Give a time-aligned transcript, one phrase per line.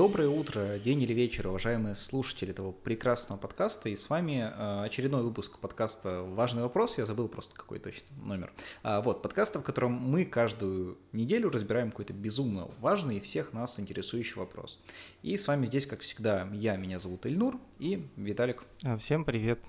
[0.00, 3.90] Доброе утро, день или вечер, уважаемые слушатели этого прекрасного подкаста.
[3.90, 6.96] И с вами э, очередной выпуск подкаста «Важный вопрос».
[6.96, 8.50] Я забыл просто какой точно номер.
[8.82, 13.78] А, вот, подкаста, в котором мы каждую неделю разбираем какой-то безумно важный и всех нас
[13.78, 14.80] интересующий вопрос.
[15.20, 18.64] И с вами здесь, как всегда, я, меня зовут Эльнур и Виталик.
[18.82, 19.60] А, всем привет.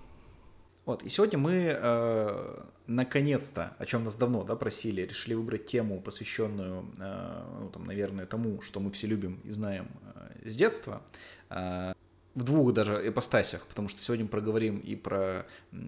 [0.85, 6.01] Вот, и сегодня мы э, наконец-то, о чем нас давно да, просили, решили выбрать тему,
[6.01, 11.03] посвященную, э, ну, там, наверное, тому, что мы все любим и знаем э, с детства.
[11.51, 11.93] Э,
[12.33, 15.45] в двух даже ипостасях, потому что сегодня мы проговорим и про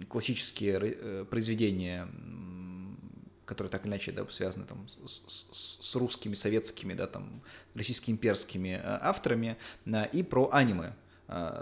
[0.10, 2.08] классические э, произведения,
[3.46, 7.42] которые так или иначе да, связаны там, с, с, с русскими, советскими, да, там,
[7.76, 10.94] российско-имперскими э, авторами, э, и про аниме,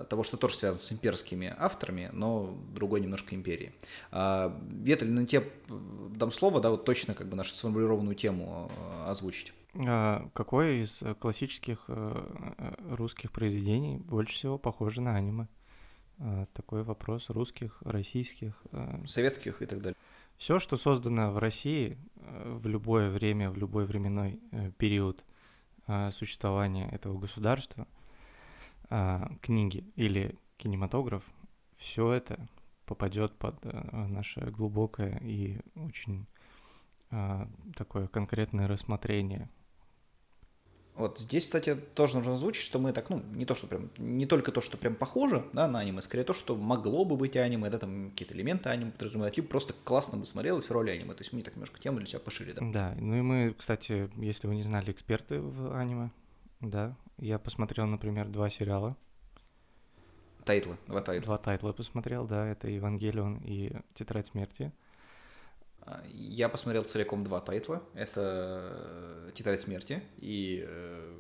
[0.10, 3.74] того, что тоже связано с имперскими авторами, но другой немножко империи.
[4.12, 5.50] А, Ветель, на тебе
[6.16, 9.54] дам слово, да, вот точно как бы нашу сформулированную тему э, озвучить.
[9.88, 15.48] А какое из классических э, русских произведений больше всего похоже на аниме?
[16.54, 18.62] Такой вопрос русских, российских.
[19.08, 19.98] Советских и так далее.
[20.38, 24.40] Все, что создано в России в любое время, в любой временной
[24.78, 25.24] период
[26.12, 28.01] существования этого государства– а,
[29.42, 31.24] книги или кинематограф,
[31.78, 32.48] все это
[32.86, 36.28] попадет под а, наше глубокое и очень
[37.10, 39.50] а, такое конкретное рассмотрение.
[40.96, 44.26] Вот здесь, кстати, тоже нужно озвучить, что мы так, ну, не то, что прям, не
[44.26, 47.70] только то, что прям похоже, да, на аниме, скорее то, что могло бы быть аниме,
[47.70, 51.22] да, там какие-то элементы аниме подразумевают, либо просто классно бы смотрелось в роли аниме, то
[51.22, 52.62] есть мы так немножко тему для себя пошире, да.
[52.72, 56.12] Да, ну и мы, кстати, если вы не знали, эксперты в аниме,
[56.60, 58.98] да, я посмотрел, например, два сериала.
[60.44, 61.26] Тайтлы, два тайтла.
[61.26, 64.72] Два тайтла посмотрел, да, это «Евангелион» и «Тетрадь смерти».
[65.82, 67.84] А, я посмотрел целиком два тайтла.
[67.94, 71.16] Это э, «Тетрадь смерти» и э,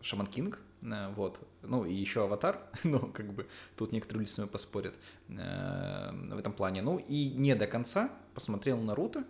[0.00, 0.58] «Шаман Кинг».
[0.82, 1.38] Э, вот.
[1.60, 2.58] Ну, и еще «Аватар».
[2.84, 4.94] ну, как бы тут некоторые люди с вами поспорят
[5.28, 6.80] в этом плане.
[6.80, 9.24] Ну, и не до конца посмотрел «Наруто»,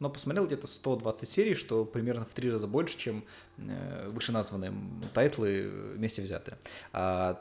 [0.00, 3.24] но посмотрел где-то 120 серий, что примерно в три раза больше, чем
[3.56, 4.72] э, вышеназванные
[5.14, 6.58] тайтлы вместе взятые.
[6.92, 7.40] А,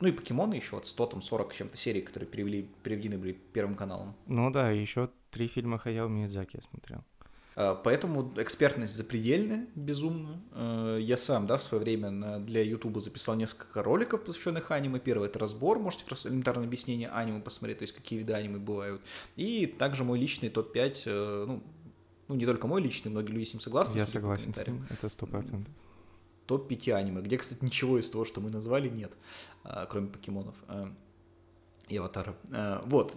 [0.00, 3.74] ну и покемоны еще, вот 100, там 40 чем-то серий, которые перевели, переведены были Первым
[3.74, 4.14] каналом.
[4.26, 7.04] Ну да, еще три фильма Хаяо Миядзаки я смотрел.
[7.60, 10.40] А, поэтому экспертность запредельная, безумно.
[10.52, 15.00] А, я сам, да, в свое время для Ютуба записал несколько роликов, посвященных аниме.
[15.00, 19.02] Первый— это разбор, можете просто элементарное объяснение аниме посмотреть, то есть какие виды аниме бывают.
[19.34, 21.62] И также мой личный топ-5, э, ну,
[22.28, 23.98] ну, не только мой личный, многие люди с ним согласны.
[23.98, 25.74] Я согласен с ним, это сто процентов.
[26.46, 29.14] Топ-5 аниме, где, кстати, ничего из того, что мы назвали, нет,
[29.90, 30.54] кроме покемонов
[31.88, 32.36] и аватара.
[32.84, 33.16] Вот,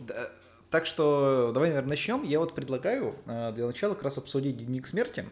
[0.72, 2.24] так что давай, наверное, начнем.
[2.24, 5.26] Я вот предлагаю э, для начала как раз обсудить «Дневник смерти».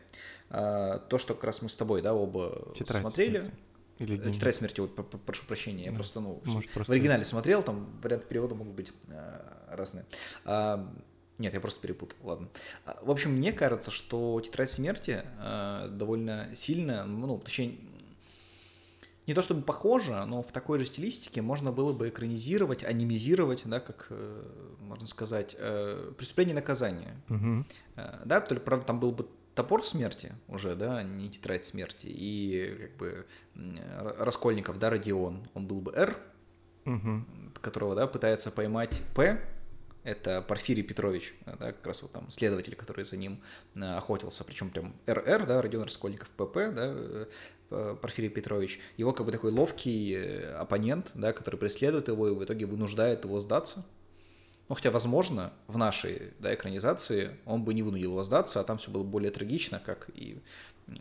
[0.49, 3.39] Э, то, что как раз мы с тобой, да, оба Тетрадь смотрели.
[3.39, 3.53] Смерти.
[3.99, 4.35] Или дневник.
[4.35, 6.91] Тетрадь смерти, ой, прошу прощения, я просто, ну, Может, просто...
[6.91, 9.41] в оригинале смотрел, там варианты перевода могут быть э,
[9.71, 10.05] разные.
[10.43, 10.93] А,
[11.37, 12.49] нет, я просто перепутал, ладно.
[13.01, 15.21] В общем, мне кажется, что «Тетрадь смерти»
[15.89, 17.77] довольно сильно, ну, точнее,
[19.29, 23.79] не то чтобы похоже, но в такой же стилистике можно было бы экранизировать, анимизировать, да,
[23.79, 24.43] как э,
[24.79, 27.15] можно сказать, э, преступление наказания.
[27.29, 27.65] Угу.
[28.25, 32.07] Да, только, правда, там был бы топор смерти уже, да, а не тетрадь смерти.
[32.09, 33.27] И как бы
[34.17, 36.17] Раскольников, да, Родион, он был бы Р,
[36.85, 37.23] угу.
[37.61, 39.39] которого, да, пытается поймать П,
[40.03, 43.41] это Порфирий Петрович, да, как раз вот там следователь, который за ним
[43.75, 47.25] охотился, причем прям РР, да, Родион Раскольников, ПП, да, Э,
[47.69, 52.43] Порфирий Петрович, его как бы такой ловкий э, оппонент, да, который преследует его и в
[52.43, 53.85] итоге вынуждает его сдаться.
[54.67, 58.77] Ну, хотя, возможно, в нашей да, экранизации он бы не вынудил его сдаться, а там
[58.77, 60.41] все было более трагично, как и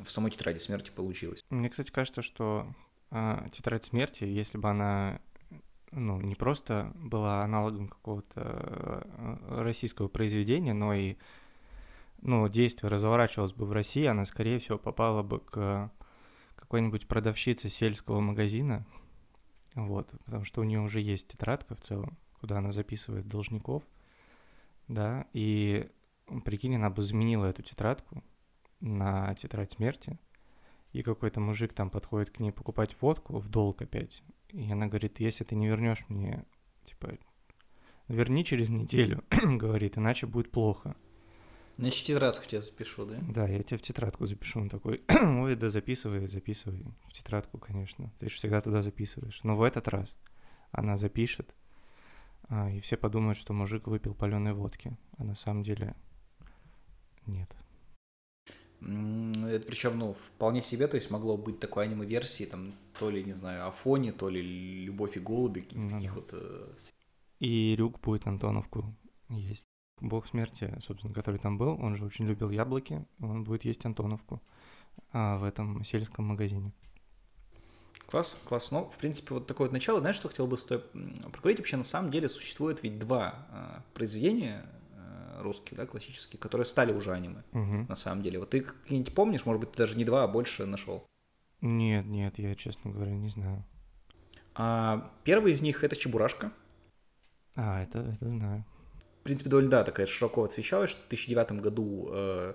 [0.04, 1.44] в самой тетради смерти получилось.
[1.50, 2.66] Мне, кстати, кажется, что
[3.10, 5.20] э, тетрадь смерти, если бы она
[5.90, 11.16] ну, не просто была аналогом какого-то э, российского произведения, но и
[12.20, 15.90] ну, действие разворачивалось бы в России, она, скорее всего, попала бы к
[16.58, 18.87] какой-нибудь продавщице сельского магазина,
[19.75, 23.84] вот, потому что у нее уже есть тетрадка в целом, куда она записывает должников,
[24.88, 25.88] да, и
[26.44, 28.25] прикинь, она бы заменила эту тетрадку
[28.81, 30.19] на тетрадь смерти,
[30.93, 35.20] и какой-то мужик там подходит к ней покупать водку в долг опять, и она говорит,
[35.20, 36.44] если ты не вернешь мне,
[36.84, 37.19] типа,
[38.08, 40.96] верни через неделю, говорит, иначе будет плохо.
[41.78, 43.14] Значит, тетрадку тебе запишу, да?
[43.28, 44.60] Да, я тебе в тетрадку запишу.
[44.60, 46.84] Он такой, ой, да записывай, записывай.
[47.06, 48.12] В тетрадку, конечно.
[48.19, 49.38] Ты же всегда туда записываешь.
[49.44, 50.16] Но в этот раз
[50.72, 51.54] она запишет,
[52.48, 54.96] а, и все подумают, что мужик выпил паленой водки.
[55.19, 55.94] А на самом деле
[57.26, 57.48] нет.
[58.81, 63.34] Это причем, ну, вполне себе, то есть могло быть такой аниме-версии, там, то ли, не
[63.34, 64.40] знаю, Афони, то ли
[64.84, 66.31] Любовь и голуби, каких-то таких вот...
[66.32, 66.74] Э...
[67.40, 68.96] И Рюк будет Антоновку
[69.28, 69.68] есть.
[70.00, 74.42] Бог смерти, собственно, который там был, он же очень любил яблоки, он будет есть Антоновку
[75.12, 76.72] а, в этом сельском магазине.
[78.06, 78.70] Класс, класс.
[78.70, 80.00] Ну, в принципе, вот такое вот начало.
[80.00, 80.82] Знаешь, что хотел бы с тобой
[81.30, 81.58] проговорить?
[81.58, 84.64] Вообще, на самом деле, существует ведь два э, произведения
[84.94, 87.84] э, русские, да, классические, которые стали уже аниме, угу.
[87.86, 88.38] на самом деле.
[88.38, 91.06] Вот ты какие-нибудь помнишь, может быть, ты даже не два, а больше нашел?
[91.60, 93.62] Нет, нет, я, честно говоря, не знаю.
[94.54, 96.52] А, первый из них— это «Чебурашка».
[97.56, 98.64] А, это, это знаю.
[99.28, 102.54] Принципе, довольно, да, такая широко освещалась, что в 2009 году э,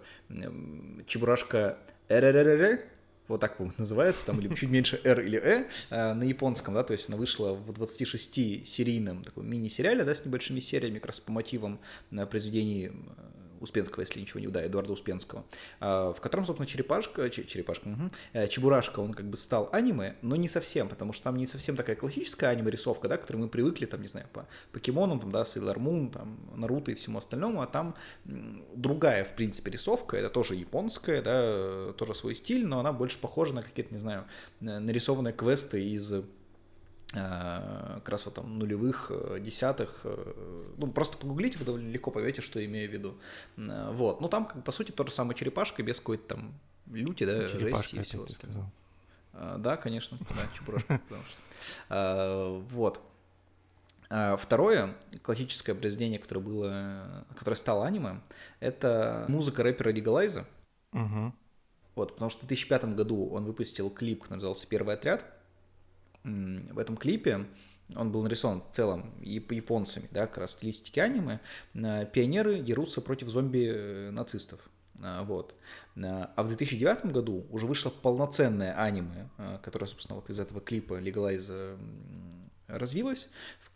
[1.05, 1.77] «Чебурашка
[2.09, 2.79] РРРР»,
[3.27, 6.83] вот так, по-моему, называется, там, или чуть меньше R или E, э, на японском, да,
[6.83, 11.31] то есть она вышла в 26-серийном таком мини-сериале, да, с небольшими сериями, как раз по
[11.31, 11.79] мотивам
[12.11, 12.91] э, произведений
[13.63, 15.45] Успенского, если ничего не да, Эдуарда Успенского,
[15.80, 20.50] а, в котором, собственно, Черепашка, Черепашка, угу, Чебурашка, он как бы стал аниме, но не
[20.50, 24.01] совсем, потому что там не совсем такая классическая аниме-рисовка, да, к которой мы привыкли, там,
[24.01, 27.95] не знаю, по покемонам, там, да, Sailor Moon, там, Наруто и всему остальному, а там
[28.25, 33.54] другая, в принципе, рисовка, это тоже японская, да, тоже свой стиль, но она больше похожа
[33.54, 34.25] на какие-то, не знаю,
[34.60, 36.24] нарисованные квесты из Э,
[37.13, 42.42] как раз вот там нулевых, э, десятых, э, ну, просто погуглите, вы довольно легко поймете,
[42.42, 43.15] что я имею в виду.
[43.56, 46.54] Вот, ну, там, по сути, то же самое черепашка, без какой-то там
[46.92, 48.71] люти, да, жести и всего остального.
[49.60, 52.63] Да, конечно, да, чебурашка, потому что...
[52.71, 53.00] Вот.
[54.38, 58.21] Второе классическое произведение, которое было, которое стало аниме,
[58.60, 60.45] это музыка рэпера Легалайза.
[60.94, 61.33] Угу.
[61.95, 65.25] Вот, потому что в 2005 году он выпустил клип, который назывался «Первый отряд»,
[66.23, 67.45] в этом клипе
[67.95, 71.39] он был нарисован в целом японцами, да, как раз в стилистике аниме,
[71.73, 74.59] э, пионеры дерутся против зомби-нацистов.
[75.01, 75.53] Э, вот.
[75.95, 79.29] Э, а в 2009 году уже вышло полноценное аниме,
[79.61, 81.77] которое, собственно, вот из этого клипа Legalize
[82.67, 83.29] развилось,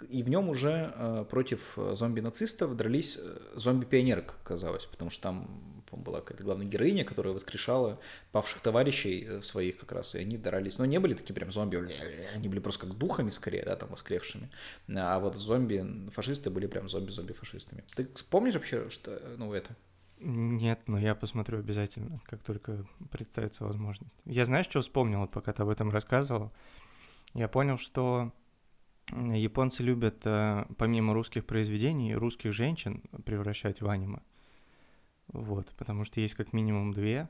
[0.09, 3.19] и в нем уже против зомби-нацистов дрались
[3.53, 7.99] зомби-пионеры, как оказалось, потому что там была какая-то главная героиня, которая воскрешала
[8.31, 10.79] павших товарищей э, своих как раз, и они дрались.
[10.79, 11.77] Но не были такие прям зомби,
[12.33, 14.49] они были просто как духами скорее, да, там, воскревшими.
[14.93, 17.83] А вот зомби-фашисты были прям зомби-зомби-фашистами.
[17.95, 19.75] Ты помнишь вообще, что, ну, это?
[20.19, 24.15] Нет, но я посмотрю обязательно, как только представится возможность.
[24.25, 26.51] Я знаешь, что вспомнил, вот пока ты об этом рассказывал?
[27.35, 28.33] Я понял, что
[29.11, 34.19] японцы любят, э, помимо русских произведений, русских женщин превращать в аниме.
[35.29, 37.27] Вот, потому что есть как минимум две.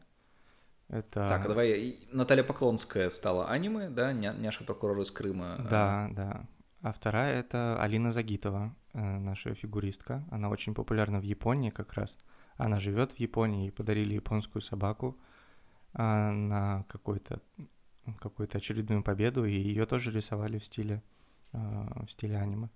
[0.89, 1.27] Это...
[1.27, 5.57] Так, а давай, Наталья Поклонская стала аниме, да, Няша прокурор из Крыма.
[5.69, 6.45] Да, да.
[6.81, 10.23] А вторая это Алина Загитова, э, наша фигуристка.
[10.31, 12.15] Она очень популярна в Японии как раз.
[12.55, 15.17] Она живет в Японии, ей подарили японскую собаку
[15.93, 17.41] а, на какой-то
[18.19, 21.03] какую-то очередную победу, и ее тоже рисовали в стиле
[21.51, 22.69] а, в стиле аниме.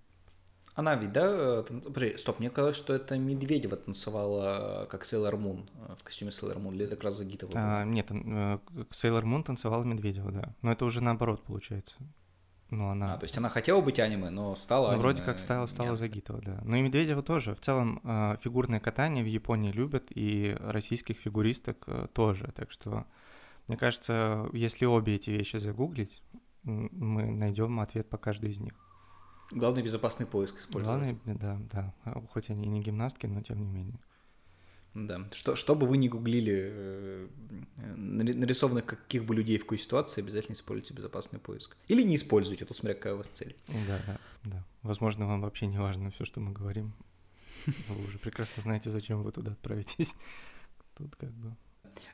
[0.74, 1.62] Она ведь, да?
[1.62, 6.58] Подожди, стоп, мне казалось, что это Медведева танцевала как Сейлор Мун э, в костюме Сейлор
[6.58, 7.52] Мун, или это как раз Загитова?
[7.54, 8.10] А, нет,
[8.90, 10.54] Сейлор Мун танцевала Медведева, да.
[10.62, 11.96] Но это уже наоборот получается.
[12.72, 13.14] Ну, она...
[13.14, 15.02] А, то есть она хотела быть аниме, но стала ну, аниме...
[15.02, 15.98] вроде как стала, стала нет.
[15.98, 16.58] Загитова, да.
[16.64, 17.54] Ну и Медведева тоже.
[17.54, 22.50] В целом э, фигурное катание в Японии любят, и российских фигуристок э, тоже.
[22.56, 23.04] Так что,
[23.68, 26.22] мне кажется, если обе эти вещи загуглить,
[26.62, 28.72] мы найдем ответ по каждой из них.
[29.50, 30.98] Главный безопасный поиск использовать.
[30.98, 31.94] Главный, да, да.
[32.32, 33.98] Хоть они и не гимнастки, но тем не менее.
[34.94, 35.26] Да.
[35.32, 37.28] Что, что бы вы ни гуглили, э,
[37.96, 41.76] нарисованных каких бы людей в какой ситуации, обязательно используйте безопасный поиск.
[41.88, 43.56] Или не используйте, то смотря какая у вас цель.
[43.68, 44.64] Да, да, да.
[44.82, 46.92] Возможно, вам вообще не важно все, что мы говорим.
[47.66, 50.14] Вы уже прекрасно знаете, зачем вы туда отправитесь.
[50.96, 51.56] Тут как бы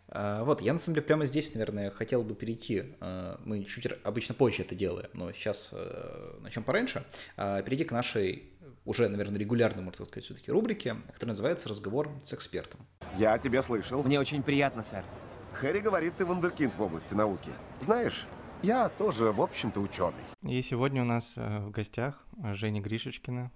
[0.09, 4.35] вот, я на самом деле прямо здесь, наверное, хотел бы перейти, а, мы чуть обычно
[4.35, 7.05] позже это делаем, но сейчас э, начнем пораньше,
[7.37, 8.53] а, перейти к нашей
[8.85, 12.81] уже, наверное, регулярной, можно сказать, все-таки рубрике, которая называется «Разговор с экспертом».
[13.19, 14.03] Я тебя слышал.
[14.03, 15.05] Мне очень приятно, сэр.
[15.53, 17.51] Хэри говорит, ты вундеркинд в области науки.
[17.81, 18.27] Знаешь,
[18.63, 20.15] я тоже, в общем-то, ученый.
[20.43, 23.51] И сегодня у нас э, в гостях Женя Гришечкина.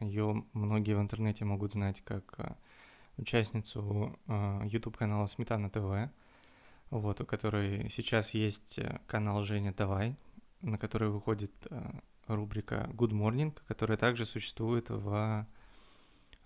[0.00, 2.58] Ее многие в интернете могут знать как
[3.18, 6.10] участницу э, YouTube-канала Сметана ТВ,
[6.90, 10.16] вот, у которой сейчас есть э, канал Женя Давай,
[10.62, 11.90] на который выходит э,
[12.26, 15.46] рубрика Good Morning, которая также существует в,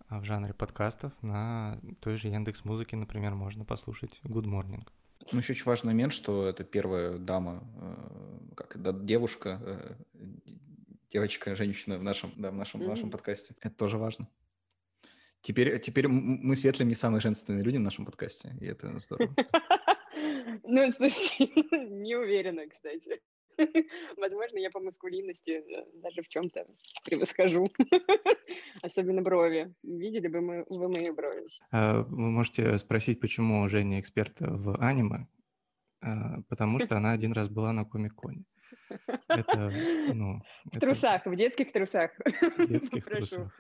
[0.09, 1.13] в жанре подкастов.
[1.23, 4.83] На той же Яндекс Музыке, например, можно послушать Good Morning.
[5.31, 7.63] Ну, еще очень важный момент, что это первая дама,
[8.57, 9.97] как да, девушка,
[11.11, 12.89] девочка, женщина в нашем, да, в нашем, mm-hmm.
[12.89, 13.55] нашем подкасте.
[13.61, 14.27] Это тоже важно.
[15.43, 19.35] Теперь, теперь мы с Ветлем не самые женственные люди в нашем подкасте, и это здорово.
[20.65, 21.47] Ну, слушайте,
[21.89, 23.21] не уверена, кстати.
[24.17, 26.67] Возможно, я по маскулинности э, даже в чем-то
[27.05, 27.71] превосхожу.
[28.83, 29.75] Особенно брови.
[29.83, 31.47] Видели бы мы, вы мои брови?
[31.71, 35.27] А, вы можете спросить, почему Женя эксперт в аниме?
[36.01, 38.45] А, потому что она один раз была на Комик-Коне.
[39.29, 39.73] Это,
[40.13, 40.43] ну...
[40.65, 40.81] В это...
[40.81, 42.11] трусах, в детских трусах.
[42.59, 43.53] В детских трусах.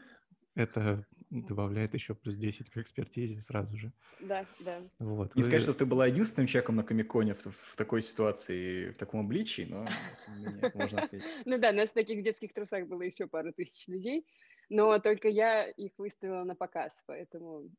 [0.54, 3.92] Это добавляет еще плюс 10 к экспертизе сразу же.
[4.21, 4.78] Да, да.
[4.99, 5.35] Вот.
[5.35, 5.49] Не Вы...
[5.49, 9.66] сказать, что ты была единственным человеком на Комиконе в, в такой ситуации, в таком обличии,
[9.68, 9.88] но
[10.37, 11.26] нет, можно ответить.
[11.47, 14.26] Ну да, нас в таких детских трусах было еще пару тысяч людей,
[14.68, 17.71] но только я их выставила на показ, поэтому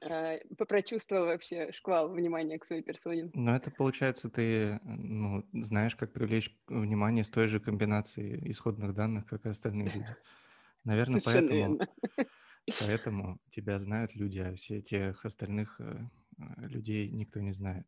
[0.00, 3.30] э, прочувствовала вообще шквал внимания к своей персоне.
[3.32, 9.26] Ну, это получается, ты ну, знаешь, как привлечь внимание с той же комбинацией исходных данных,
[9.26, 10.16] как и остальные люди.
[10.84, 11.80] Наверное, поэтому,
[12.80, 15.98] поэтому тебя знают люди, а все тех остальных э,
[16.38, 17.86] э, людей никто не знает.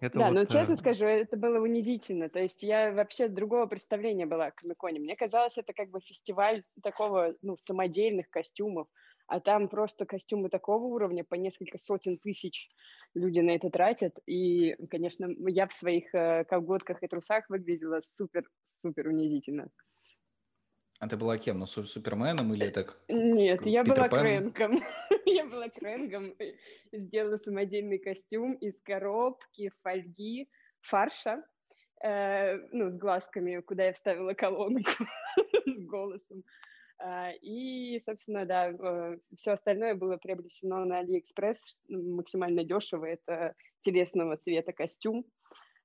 [0.00, 0.76] Это да, вот, но честно а...
[0.76, 2.28] скажу, это было унизительно.
[2.28, 5.00] То есть я вообще другого представления была о Комиконе.
[5.00, 8.88] Мне казалось, это как бы фестиваль такого, ну, самодельных костюмов,
[9.26, 12.68] а там просто костюмы такого уровня, по несколько сотен тысяч
[13.14, 14.18] люди на это тратят.
[14.26, 19.70] И, конечно, я в своих э, колготках и трусах выглядела супер-супер унизительно.
[21.04, 21.58] А ты была кем?
[21.58, 22.98] Ну, Суперменом или так?
[23.08, 24.54] Нет, я Питер была Пен?
[25.26, 26.34] Я была Крэнгом.
[26.92, 30.48] Сделала самодельный костюм из коробки, фольги,
[30.80, 31.44] фарша,
[32.02, 35.04] э, ну, с глазками, куда я вставила колонку
[35.66, 36.42] с голосом.
[37.04, 41.58] Э, и, собственно, да, э, все остальное было приобретено на Алиэкспресс
[41.88, 43.04] максимально дешево.
[43.04, 45.26] Это телесного цвета костюм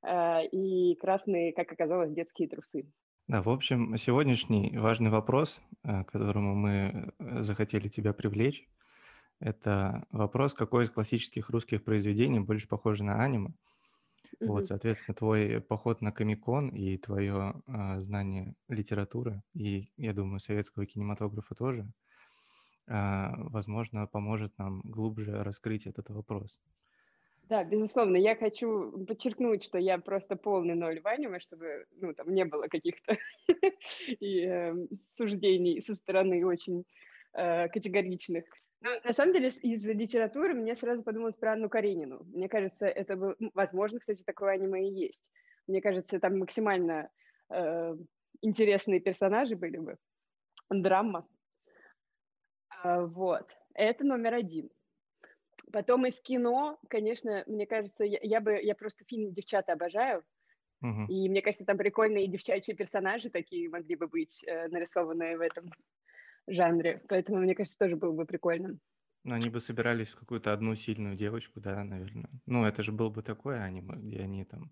[0.06, 2.86] э, и красные, как оказалось, детские трусы.
[3.30, 8.68] Да, в общем, сегодняшний важный вопрос, э, к которому мы э, захотели тебя привлечь,
[9.40, 13.50] это вопрос, какое из классических русских произведений больше похоже на аниме.
[13.50, 14.48] Mm-hmm.
[14.48, 20.88] Вот, соответственно, твой поход на Комикон и твое э, знание литературы, и, я думаю, советского
[20.88, 21.88] кинематографа тоже,
[22.88, 26.60] э, возможно, поможет нам глубже раскрыть этот вопрос.
[27.50, 28.16] Да, безусловно.
[28.18, 32.68] Я хочу подчеркнуть, что я просто полный ноль в аниме, чтобы ну, там не было
[32.68, 33.18] каких-то
[34.08, 34.76] и, э,
[35.14, 36.86] суждений со стороны очень
[37.34, 38.46] э, категоричных.
[38.82, 42.24] Но на самом деле из литературы мне сразу подумалось про Анну Каренину.
[42.26, 45.24] Мне кажется, это был, возможно, кстати, такое аниме и есть.
[45.66, 47.10] Мне кажется, там максимально
[47.52, 47.96] э,
[48.42, 49.98] интересные персонажи были бы.
[50.70, 51.28] Драма.
[52.84, 53.48] А, вот.
[53.74, 54.70] Это номер один.
[55.72, 60.24] Потом из кино, конечно, мне кажется, я, я бы, я просто фильм «Девчата» обожаю,
[60.84, 61.08] uh-huh.
[61.08, 65.72] и мне кажется, там прикольные девчачьи персонажи такие могли бы быть э, нарисованные в этом
[66.48, 68.80] жанре, поэтому мне кажется, тоже было бы прикольно.
[69.24, 72.30] Ну, они бы собирались в какую-то одну сильную девочку, да, наверное.
[72.46, 74.72] Ну, это же был бы такое аниме, где они там...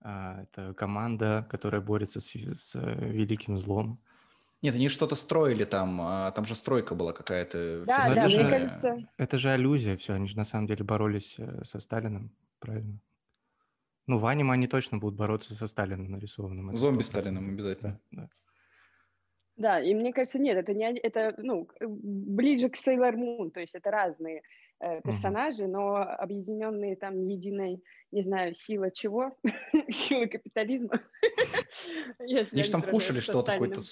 [0.00, 4.02] А, это команда, которая борется с, с великим злом.
[4.64, 7.84] Нет, они что-то строили там, а там же стройка была какая-то.
[7.86, 9.08] Да, да, мне кажется...
[9.18, 12.98] Это же аллюзия, все, они же на самом деле боролись э, со Сталиным, правильно?
[14.06, 16.74] Ну, в аниме они точно будут бороться со Сталиным нарисованным.
[16.76, 18.00] Зомби Сталиным обязательно.
[18.10, 18.28] Да, да.
[19.56, 23.74] Да, и мне кажется, нет, это не это, ну, ближе к Sailor Moon, то есть
[23.74, 24.40] это разные
[24.80, 25.68] э, персонажи, mm-hmm.
[25.68, 29.36] но объединенные там единой, не знаю, сила чего,
[29.90, 31.02] сила капитализма.
[32.18, 33.82] Они же там кушали что-то, какой-то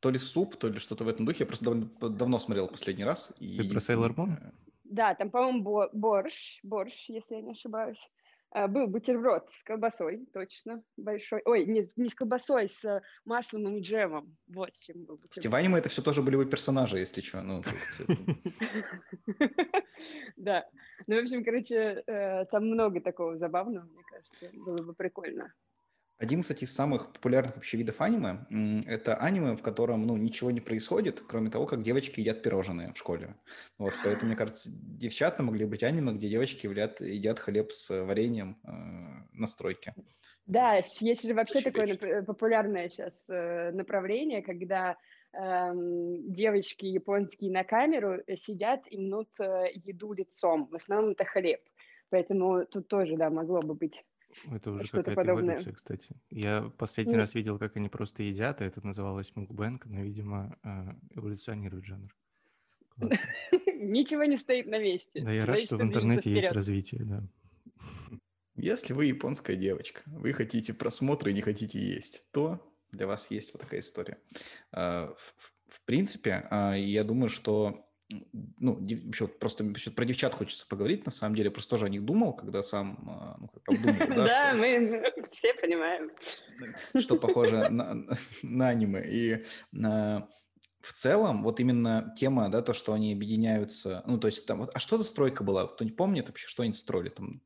[0.00, 1.38] то ли суп, то ли что-то в этом духе.
[1.40, 3.32] Я просто давно, давно смотрел последний раз.
[3.38, 4.32] И Ты про Sailor Moon?
[4.40, 4.50] Э,
[4.84, 8.08] да, там, по-моему, борщ, борщ, если я не ошибаюсь.
[8.50, 11.42] А, был бутерброд с колбасой, точно, большой.
[11.44, 14.34] Ой, не, не с колбасой, с маслом и джемом.
[14.46, 15.30] Вот чем был бутерброд.
[15.30, 17.42] Кстати, в аниме это все тоже были бы персонажи, если что.
[17.42, 17.60] Ну,
[20.36, 20.64] Да.
[21.06, 24.50] Ну, в общем, короче, э, там много такого забавного, мне кажется.
[24.64, 25.52] Было бы прикольно.
[26.18, 28.46] Один, кстати, из самых популярных вообще видов аниме–
[28.86, 32.98] это аниме, в котором ну, ничего не происходит, кроме того, как девочки едят пирожные в
[32.98, 33.34] школе.
[33.76, 38.58] Вот, поэтому, мне кажется, девчата могли быть аниме, где девочки едят, едят хлеб с вареньем
[38.64, 38.70] э,
[39.32, 39.94] на стройке.
[40.46, 42.22] Да, есть же вообще Очень такое вечно.
[42.22, 44.96] популярное сейчас э, направление, когда
[45.34, 50.68] э, девочки японские на камеру сидят и мнут э, еду лицом.
[50.70, 51.60] В основном это хлеб.
[52.08, 54.04] Поэтому тут тоже, да, могло бы быть
[54.50, 56.08] это уже какая-то эволюция, кстати.
[56.30, 57.20] Я последний Нет.
[57.20, 62.14] раз видел, как они просто едят, и это называлось мукбэнк, но, видимо, а, эволюционирует жанр.
[63.78, 65.20] Ничего не стоит на месте.
[65.20, 67.22] Да, я рад, что в интернете есть развитие, да.
[68.56, 73.52] Если вы японская девочка, вы хотите просмотра и не хотите есть, то для вас есть
[73.52, 74.18] вот такая история.
[74.72, 75.14] А,
[75.66, 81.12] в принципе, а, я думаю, что ну, вообще вот просто про девчат хочется поговорить, на
[81.12, 84.54] самом деле, просто тоже о них думал, когда сам, а, ну, как обдумал, да, Да,
[84.54, 86.10] мы все понимаем.
[86.98, 87.68] Что похоже
[88.42, 89.02] на аниме.
[89.06, 89.42] И
[90.86, 94.70] в целом, вот именно тема, да, то, что они объединяются, ну, то есть там, вот,
[94.72, 95.66] а что за стройка была?
[95.66, 97.40] Кто не помнит вообще, что они строили там?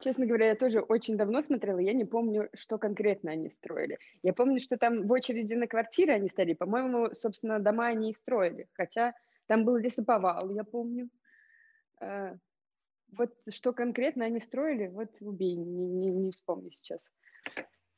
[0.00, 3.98] Честно говоря, я тоже очень давно смотрела, я не помню, что конкретно они строили.
[4.24, 8.16] Я помню, что там в очереди на квартиры они стояли, по-моему, собственно, дома они и
[8.16, 9.14] строили, хотя
[9.50, 11.10] там был лесоповал, я помню.
[12.00, 12.36] А,
[13.18, 17.00] вот что конкретно они строили, вот убей, не, не, не вспомню сейчас.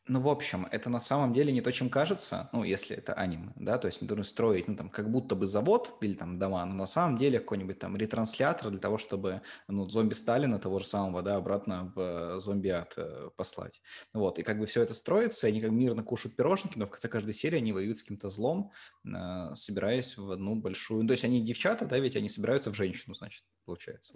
[0.09, 3.52] Ну, в общем, это на самом деле не то, чем кажется, ну, если это аниме,
[3.54, 6.64] да, то есть мы должны строить, ну, там, как будто бы завод или там дома,
[6.66, 10.87] но на самом деле какой-нибудь там ретранслятор для того, чтобы, ну, зомби Сталина того же
[10.87, 13.80] самого, да, обратно в зомби-ад э, послать.
[14.12, 17.09] Вот, и как бы все это строится, они как мирно кушают пирожники, но в конце
[17.09, 18.73] каждой серии они воюют с каким-то злом,
[19.04, 21.02] э, собираясь в одну большую...
[21.02, 24.14] Ну, то есть они девчата, да, ведь они собираются в женщину, значит, получается.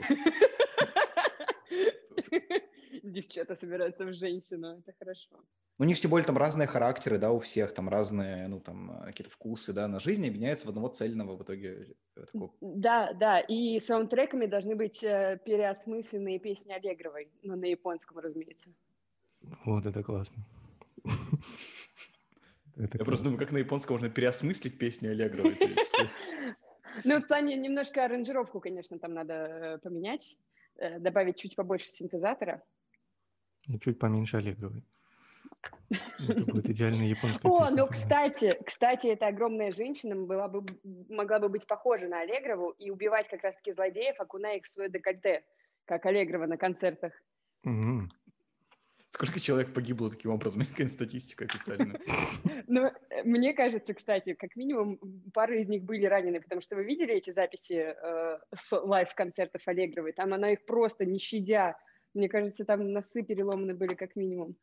[3.04, 5.44] Девчата собираются в женщину, это хорошо.
[5.78, 9.30] У них, тем более, там разные характеры, да, у всех, там разные, ну, там, какие-то
[9.30, 11.94] вкусы, да, на жизнь объединяются в одного цельного в итоге.
[12.16, 12.50] Э, такого...
[12.62, 18.70] Да, да, и саундтреками должны быть э, переосмысленные песни Аллегровой, но на японском, разумеется.
[19.66, 20.42] Вот это классно.
[22.76, 25.58] Я просто думаю, как на японском можно переосмыслить песни Аллегровой.
[27.04, 30.38] Ну, в плане немножко аранжировку, конечно, там надо э, поменять,
[30.98, 32.62] добавить чуть побольше синтезатора.
[33.68, 34.82] И чуть поменьше Аллегровой.
[35.90, 40.64] Это будет идеальная японская О, ну, кстати, кстати, эта огромная женщина была бы,
[41.08, 44.90] могла бы быть похожа на Аллегрову и убивать как раз-таки злодеев, окуная их в свое
[44.90, 45.44] декольте,
[45.84, 47.12] как Аллегрова на концертах.
[47.64, 48.08] Угу.
[49.08, 50.62] Сколько человек погибло таким образом?
[50.68, 52.00] Какая статистика официальная?
[52.68, 52.90] Ну,
[53.24, 54.98] мне кажется, кстати, как минимум
[55.32, 60.12] пара из них были ранены, потому что вы видели эти записи э, с лайв-концертов Аллегровой?
[60.12, 61.78] Там она их просто не щадя.
[62.12, 64.56] Мне кажется, там носы переломаны были как минимум.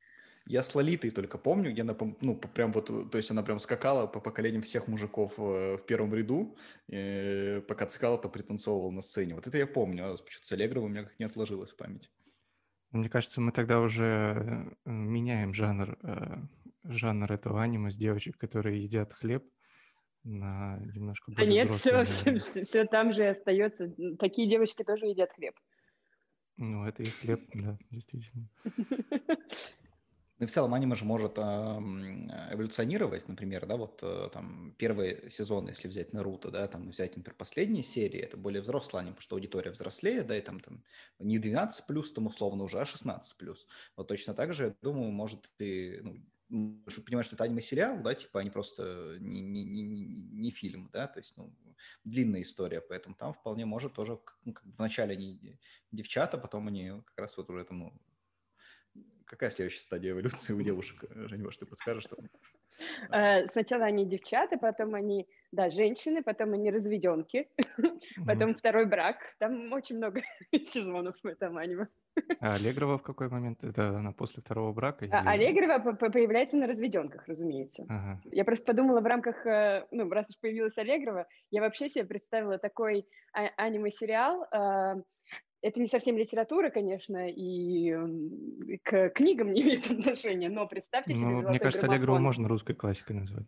[0.45, 4.07] Я с Лолитой только помню, где она, ну, прям вот, то есть она прям скакала
[4.07, 6.57] по поколениям всех мужиков э, в первом ряду,
[6.89, 9.35] и пока цикала-то пританцовывал на сцене.
[9.35, 12.11] Вот это я помню, а почему-то с Аллегровым у меня как не отложилось в память.
[12.91, 16.35] Мне кажется, мы тогда уже э, меняем жанр, э,
[16.83, 19.45] жанр этого аниме с девочек, которые едят хлеб,
[20.23, 23.93] на немножко более А нет, все, все, все там же остается.
[24.19, 25.55] Такие девочки тоже едят хлеб.
[26.57, 28.49] Ну, это и хлеб, да, действительно.
[30.39, 35.29] Ну и в целом аниме же может э, эволюционировать, например, да, вот э, там первый
[35.29, 39.21] сезон, если взять Наруто, да, там взять, например, последние серии, это более взрослый аниме, потому
[39.23, 40.83] что аудитория взрослее, да, и там, там
[41.19, 43.67] не 12 плюс там условно уже, а 16 плюс.
[43.95, 46.25] Вот точно так же, я думаю, может и, ну,
[47.05, 51.19] понимать, что это аниме-сериал, да, типа они просто не, не, не, не фильм, да, то
[51.19, 51.53] есть, ну,
[52.05, 55.59] длинная история, поэтому там вполне может тоже, ну, как вначале они
[55.91, 57.93] девчата, потом они как раз вот уже там, ну,
[59.25, 62.03] Какая следующая стадия эволюции у девушек, э, Женя, может, ты подскажешь?
[62.03, 62.17] Что...
[63.11, 67.47] Э, сначала они девчата, потом они, да, женщины, потом они разведенки,
[68.25, 69.17] потом второй брак.
[69.39, 70.21] Там очень много
[70.73, 71.87] сезонов в этом аниме.
[72.39, 73.63] А Аллегрова в какой момент?
[73.63, 75.07] Это она после второго брака?
[75.11, 77.85] А, Аллегрова появляется на разведенках, разумеется.
[77.89, 78.21] Ага.
[78.25, 82.59] Я просто подумала в рамках, э, ну, раз уж появилась Аллегрова, я вообще себе представила
[82.59, 84.45] такой а- аниме-сериал,
[85.63, 87.89] это не совсем литература, конечно, и
[88.83, 91.89] к книгам не имеет отношения, но представьте себе ну, Мне кажется, граммофон.
[91.89, 93.47] Аллегрову можно русской классикой назвать.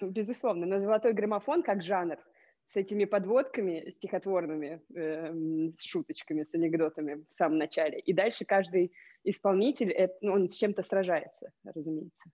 [0.00, 2.18] Ну, безусловно, но золотой граммофон как жанр
[2.66, 5.32] с этими подводками стихотворными, э,
[5.76, 8.00] с шуточками, с анекдотами в самом начале.
[8.00, 8.92] И дальше каждый
[9.24, 12.30] исполнитель, это, ну, он с чем-то сражается, разумеется.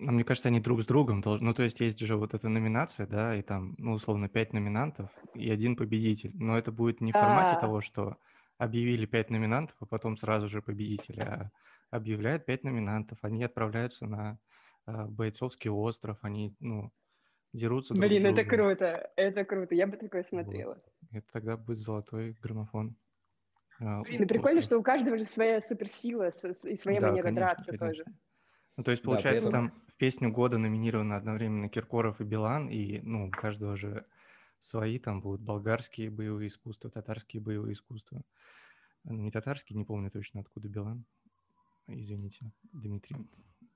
[0.00, 1.46] А мне кажется, они друг с другом должны...
[1.46, 5.10] Ну, то есть есть же вот эта номинация, да, и там, ну, условно, пять номинантов
[5.34, 6.32] и один победитель.
[6.34, 7.60] Но это будет не в формате а...
[7.60, 8.16] того, что
[8.58, 11.50] объявили пять номинантов, а потом сразу же победителя,
[11.90, 14.38] а объявляют пять номинантов, они отправляются на
[14.86, 16.90] э, бойцовский остров, они, ну,
[17.52, 20.74] дерутся друг Блин, это круто, это круто, я бы такое смотрела.
[20.74, 20.84] Вот.
[21.12, 22.96] Это тогда будет золотой граммофон.
[23.78, 26.32] Блин, ну прикольно, что у каждого же своя суперсила
[26.64, 27.88] и своя да, манера конечно, драться конечно.
[27.88, 28.04] тоже.
[28.76, 33.00] Ну, то есть, получается, да, там в песню года номинированы одновременно Киркоров и Билан, и,
[33.00, 34.04] ну, у каждого же
[34.58, 38.22] свои, там будут болгарские боевые искусства, татарские боевые искусства.
[39.04, 41.04] Не татарские, не помню точно, откуда Билан.
[41.86, 43.16] Извините, Дмитрий.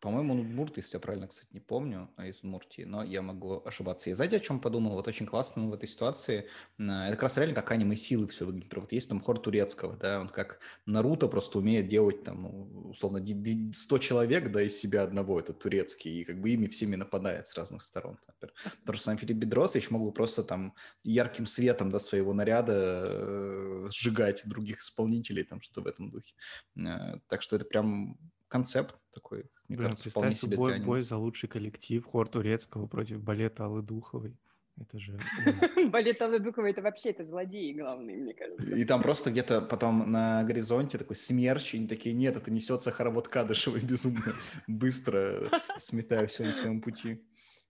[0.01, 3.63] По-моему, он удмурт, если я правильно, кстати, не помню, а из Удмуртии, но я могу
[3.67, 4.09] ошибаться.
[4.09, 4.95] И знаете, о чем подумал?
[4.95, 6.49] Вот очень классно в этой ситуации.
[6.79, 8.75] Это как раз реально как аниме силы все выглядит.
[8.75, 13.21] Вот есть там хор турецкого, да, он как Наруто просто умеет делать там, ну, условно,
[13.21, 17.55] 100 человек, да, из себя одного, это турецкий, и как бы ими всеми нападает с
[17.57, 18.19] разных сторон.
[18.27, 18.55] Например.
[18.87, 23.89] То же самое Филипп Бедросович мог бы просто там ярким светом, да, своего наряда э,
[23.91, 26.35] сжигать других исполнителей, там, что в этом духе.
[26.77, 28.19] Э, так что это прям
[28.51, 33.23] концепт такой, мне Блин, кажется, вполне себе бой, бой за лучший коллектив, хор турецкого против
[33.23, 34.37] балета Аллы Духовой.
[34.79, 35.19] Это же...
[35.91, 38.75] Балет Аллы Духовой— это вообще это злодеи главные, мне кажется.
[38.75, 42.91] И там просто где-то потом на горизонте такой смерч, и они такие, нет, это несется
[42.91, 44.35] хоровод Кадышевой безумно
[44.67, 47.23] быстро, сметая все на своем пути.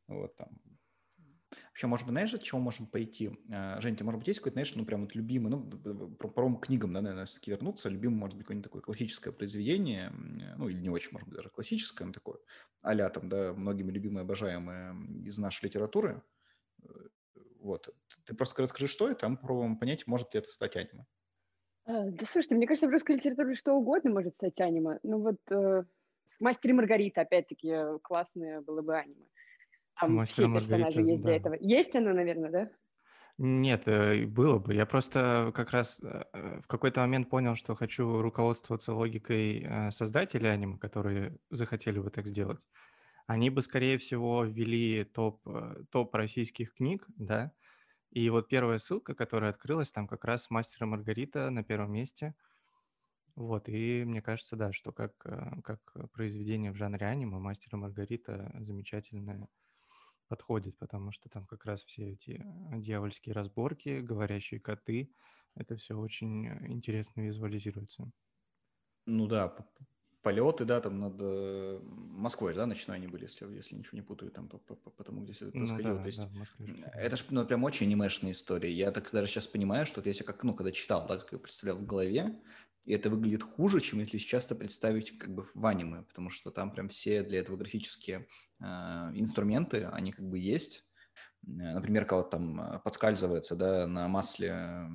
[0.07, 0.49] Вот там
[1.81, 3.31] Вообще, может быть, знаешь, от чего можем пойти?
[3.51, 5.63] А, Жень, ты, может быть, есть какой-то, знаешь, ну, прям вот любимый, ну,
[6.19, 10.13] про, про книгам, да, наверное, все-таки вернуться, любимый, может быть, какое-нибудь такое классическое произведение,
[10.59, 12.37] ну, или не очень, может быть, даже классическое, но такое,
[12.83, 16.23] а там, да, многими любимое, обожаемое из нашей литературы.
[16.83, 16.87] Э,
[17.61, 17.89] вот.
[18.27, 21.07] Ты просто расскажи, что это, а мы попробуем понять, может ли это стать аниме.
[21.87, 24.99] А, да, слушайте, мне кажется, в русской литературе что угодно может стать аниме.
[25.03, 25.85] Ну, вот э,
[26.41, 29.25] «Мастер и Маргарита», опять-таки, классное было бы аниме.
[30.01, 31.29] Там Мастер все персонажи есть да.
[31.29, 31.57] для этого.
[31.61, 32.71] Есть оно, наверное, да?
[33.43, 34.75] Нет, э, было бы.
[34.75, 40.53] Я просто как раз э, в какой-то момент понял, что хочу руководствоваться логикой э, создателей
[40.53, 42.61] аниме, которые захотели бы так сделать.
[43.27, 45.41] Они бы, скорее всего, ввели топ,
[45.91, 47.53] топ российских книг, да,
[48.11, 52.35] и вот первая ссылка, которая открылась, там как раз «Мастер и Маргарита» на первом месте.
[53.37, 55.81] Вот, и мне кажется, да, что как, как
[56.13, 59.49] произведение в жанре аниме «Мастер и Маргарита» замечательное
[60.31, 65.13] подходит, потому что там как раз все эти э, дьявольские разборки, говорящие коты,
[65.57, 68.11] это все очень э, интересно визуализируется.
[69.07, 69.49] Ну да,
[70.23, 74.31] полеты, да, там над э, Москвой, да, ночной они были, если, если ничего не путаю,
[74.31, 75.93] там по, по, по тому, где все это ну происходило.
[75.93, 78.73] Ну, да, То есть да, Москве, это же ну, прям очень анимешная история.
[78.73, 81.39] Я так даже сейчас понимаю, что вот если как, ну, когда читал, да, как я
[81.39, 82.39] представлял в голове,
[82.87, 86.51] и это выглядит хуже, чем если сейчас это представить как бы в аниме, потому что
[86.51, 88.27] там прям все для этого графические
[88.61, 90.85] э, инструменты, они как бы есть.
[91.47, 94.89] Э, например, когда там э, подскальзывается, да, на масле.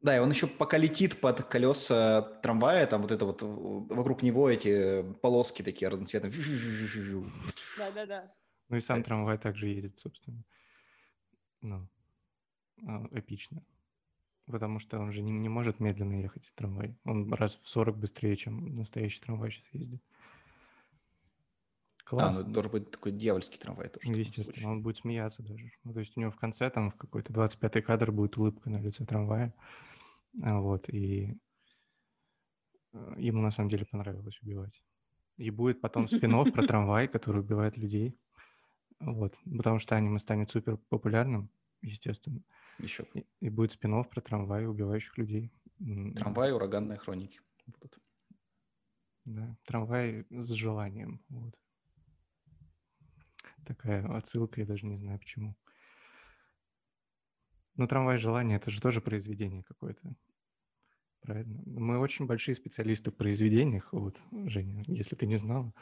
[0.00, 4.48] Да, и он еще пока летит под колеса трамвая, там вот это вот вокруг него
[4.48, 6.32] эти полоски такие разноцветные.
[7.78, 8.32] Да-да-да.
[8.68, 10.42] Ну и сам трамвай также едет, собственно.
[11.62, 11.88] Ну,
[12.86, 13.62] а, эпично
[14.50, 16.96] потому что он же не, не может медленно ехать трамвай.
[17.04, 20.02] Он раз в 40 быстрее, чем настоящий трамвай сейчас ездит.
[22.04, 22.36] Класс.
[22.36, 24.10] А, ну должен быть такой дьявольский трамвай тоже.
[24.10, 25.70] Ну, естественно, он будет смеяться даже.
[25.84, 28.78] Ну, то есть у него в конце там в какой-то 25-й кадр будет улыбка на
[28.78, 29.54] лице трамвая.
[30.42, 31.36] А, вот, и
[32.92, 34.82] э, ему на самом деле понравилось убивать.
[35.36, 38.18] И будет потом спин про трамвай, который убивает людей.
[39.00, 42.42] Вот, потому что аниме станет супер популярным, естественно.
[42.78, 43.06] Еще.
[43.14, 45.50] И, и будет спин про трамваи, убивающих людей.
[46.16, 47.98] Трамвай, ураганные хроники будут.
[49.24, 51.22] Да, трамвай с желанием.
[51.28, 51.54] Вот.
[53.66, 55.56] Такая отсылка, я даже не знаю почему.
[57.80, 60.14] Но трамвай желания это же тоже произведение какое-то.
[61.22, 61.62] Правильно?
[61.64, 63.94] Мы очень большие специалисты в произведениях.
[63.94, 65.72] Вот, Женя, если ты не знала,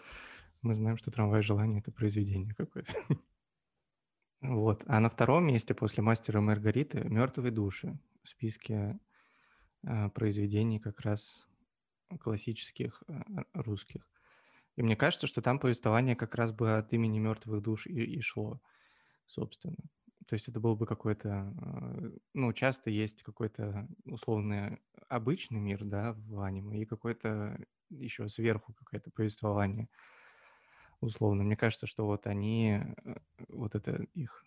[0.63, 2.93] мы знаем, что трамвай желания это произведение какое-то.
[4.41, 4.85] Вот.
[4.87, 9.01] А на втором месте после «Мастера Маргариты» «Мертвые души» в списке
[9.83, 11.49] э, произведений как раз
[12.21, 13.15] классических э,
[13.55, 14.09] русских.
[14.77, 18.21] И мне кажется, что там повествование как раз бы от имени мертвых душ и, и
[18.21, 18.61] шло,
[19.27, 19.75] собственно.
[20.27, 24.79] То есть это был бы какой-то, э, ну, часто есть какой-то условный
[25.09, 27.59] обычный мир, да, в аниме, и какой-то
[27.91, 29.89] еще сверху какое-то повествование–
[31.01, 31.45] условно.
[31.45, 33.15] Мне кажется, что вот они, э,
[33.49, 34.45] вот это их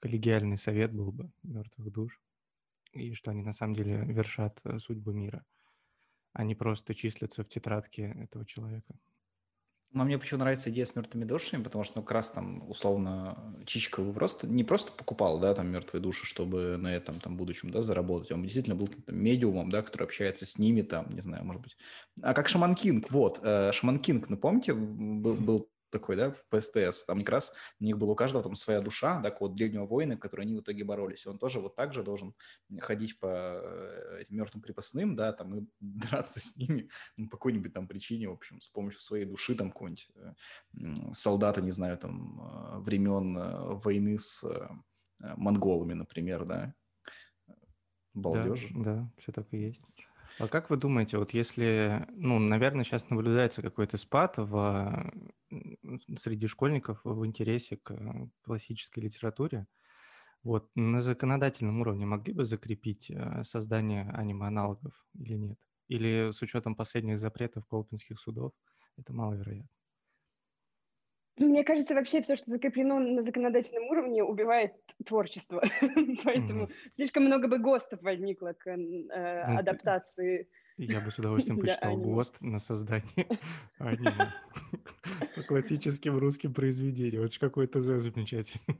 [0.00, 2.20] коллегиальный совет был бы мертвых душ,
[2.92, 5.44] и что они на самом деле вершат э, судьбу мира.
[6.32, 8.98] Они просто числятся в тетрадке этого человека.
[9.92, 13.56] Но мне почему нравится идея с мертвыми душами, потому что, ну, как раз там, условно,
[13.98, 17.80] бы просто, не просто покупал, да, там, мертвые души, чтобы на этом, там, будущем, да,
[17.80, 18.30] заработать.
[18.30, 21.76] Он действительно был там, медиумом, да, который общается с ними, там, не знаю, может быть.
[22.20, 26.60] А как Шаман Кинг, вот, э, Шаман Кинг, ну, помните, был, был такой, да, по
[26.60, 27.04] СТС.
[27.04, 30.16] Там как раз у них была у каждого там своя душа, да, вот древнего воина,
[30.16, 31.26] которые они в итоге боролись.
[31.26, 32.34] И он тоже вот так же должен
[32.80, 37.72] ходить по э, этим мертвым крепостным, да, там и драться с ними ну, по какой-нибудь
[37.72, 40.34] там причине, в общем, с помощью своей души, там, какого-нибудь э,
[41.14, 44.44] солдата, не знаю, там, э, времен войны с
[45.18, 46.74] монголами, например, да.
[48.14, 48.68] Балдеж.
[48.70, 49.82] Да, да, все так и есть.
[50.38, 55.12] А как вы думаете, вот если, ну, наверное, сейчас наблюдается какой-то спад в
[56.18, 57.92] среди школьников в интересе к
[58.42, 59.66] классической литературе.
[60.44, 65.58] Вот, на законодательном уровне могли бы закрепить э, создание аниме-аналогов или нет?
[65.88, 68.52] Или с учетом последних запретов колпинских судов
[68.98, 69.68] это маловероятно?
[71.38, 74.72] Мне кажется, вообще все, что закреплено на законодательном уровне, убивает
[75.04, 75.62] творчество.
[76.24, 80.48] Поэтому слишком много бы ГОСТов возникло к э, ну, адаптации.
[80.76, 83.26] Я бы с удовольствием почитал ГОСТ на создание
[83.78, 84.32] аниме
[85.34, 87.22] по классическим русским произведениям.
[87.22, 88.76] Это же какой-то замечательный.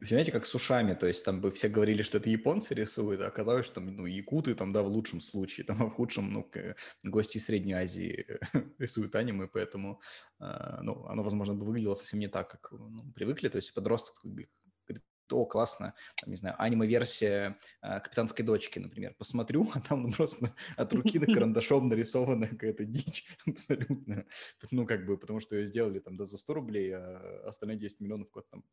[0.00, 3.26] Знаете, как с ушами, то есть там бы все говорили, что это японцы рисуют, а
[3.26, 6.50] оказалось, что ну, якуты там, да, в лучшем случае, там, а в худшем, ну,
[7.04, 8.26] гости из Средней Азии
[8.78, 10.00] рисуют аниме, поэтому,
[10.40, 14.18] э, ну, оно, возможно, бы выглядело совсем не так, как ну, привыкли, то есть подросток
[14.24, 14.50] говорит,
[15.30, 20.54] о, классно, там, не знаю, аниме-версия э, «Капитанской дочки», например, посмотрю, а там ну, просто
[20.76, 24.24] от руки на карандашом нарисованная какая-то дичь абсолютно,
[24.70, 28.00] ну, как бы, потому что ее сделали там, да, за 100 рублей, а остальные 10
[28.00, 28.64] миллионов куда там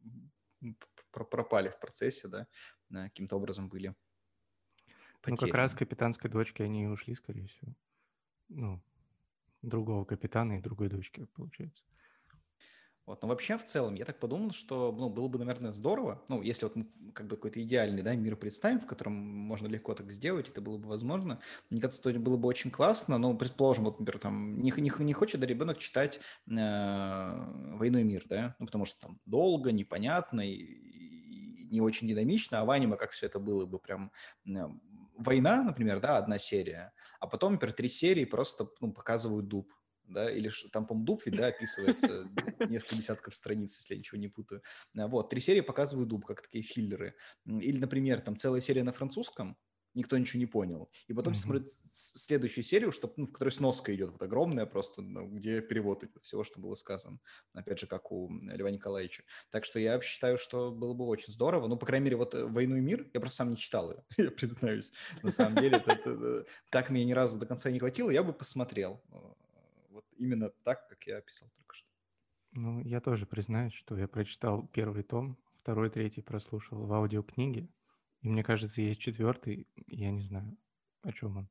[1.11, 2.47] пропали в процессе, да,
[2.89, 3.95] каким-то образом были
[5.21, 5.37] потеряны.
[5.41, 7.73] Ну, как раз капитанской дочки они и ушли, скорее всего.
[8.49, 8.81] Ну,
[9.61, 11.83] другого капитана и другой дочки, получается.
[13.07, 13.21] Вот.
[13.21, 16.65] Но вообще, в целом, я так подумал, что ну, было бы, наверное, здорово, ну, если
[16.65, 20.49] вот мы как бы какой-то идеальный да, мир представим, в котором можно легко так сделать,
[20.49, 21.39] это было бы возможно.
[21.69, 25.13] Мне кажется, это было бы очень классно, но, предположим, вот, например, там, не, не, не
[25.13, 30.41] хочет да, ребенок читать э, «Войну и мир», да, ну, потому что там долго, непонятно
[30.41, 34.11] и, и не очень динамично, а в аниме как все это было бы прям
[34.45, 34.67] э,
[35.17, 36.91] война, например, да, одна серия,
[37.21, 39.71] а потом, например, три серии просто ну, показывают дуб,
[40.07, 42.29] да, или там, по-моему, Дуб да, описывается
[42.69, 44.61] несколько десятков страниц, если я ничего не путаю.
[44.97, 47.15] А, вот, три серии показывают Дуб, как такие филлеры.
[47.45, 49.57] Или, например, там целая серия на французском,
[49.97, 50.89] никто ничего не понял.
[51.07, 51.35] И потом mm-hmm.
[51.35, 56.03] смотрит следующую серию, что, ну, в которой сноска идет, вот огромная просто, ну, где перевод
[56.03, 57.19] идет всего, что было сказано.
[57.53, 59.23] Опять же, как у Льва Николаевича.
[59.49, 61.67] Так что я считаю, что было бы очень здорово.
[61.67, 64.03] Ну, по крайней мере, вот э, «Войну и мир» я просто сам не читал ее,
[64.17, 64.91] я признаюсь.
[65.23, 69.01] На самом деле, это, так мне ни разу до конца не хватило, я бы посмотрел
[69.07, 69.36] вот
[70.17, 71.89] именно так, как я описал только что.
[72.51, 77.69] Ну, я тоже признаюсь, что я прочитал первый том, второй, третий прослушал в аудиокниге,
[78.21, 80.57] и мне кажется, есть четвертый, я не знаю,
[81.03, 81.49] о чем он.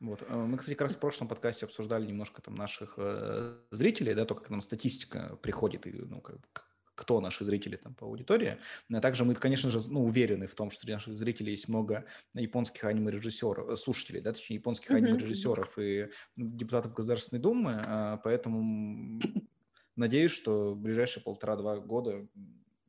[0.00, 0.22] Вот.
[0.22, 4.24] Э, мы, кстати, как раз в прошлом подкасте обсуждали немножко там наших э, зрителей, да,
[4.24, 6.67] то, как нам статистика приходит, и, ну, как,
[6.98, 8.58] кто наши зрители там по аудитории.
[8.92, 12.04] А также мы, конечно же, ну, уверены в том, что среди наших зрителей есть много
[12.34, 14.96] японских аниме-режиссеров, э, слушателей, да, точнее, японских mm-hmm.
[14.96, 19.20] аниме-режиссеров и депутатов Государственной Думы, а, поэтому
[19.96, 22.26] надеюсь, что в ближайшие полтора-два года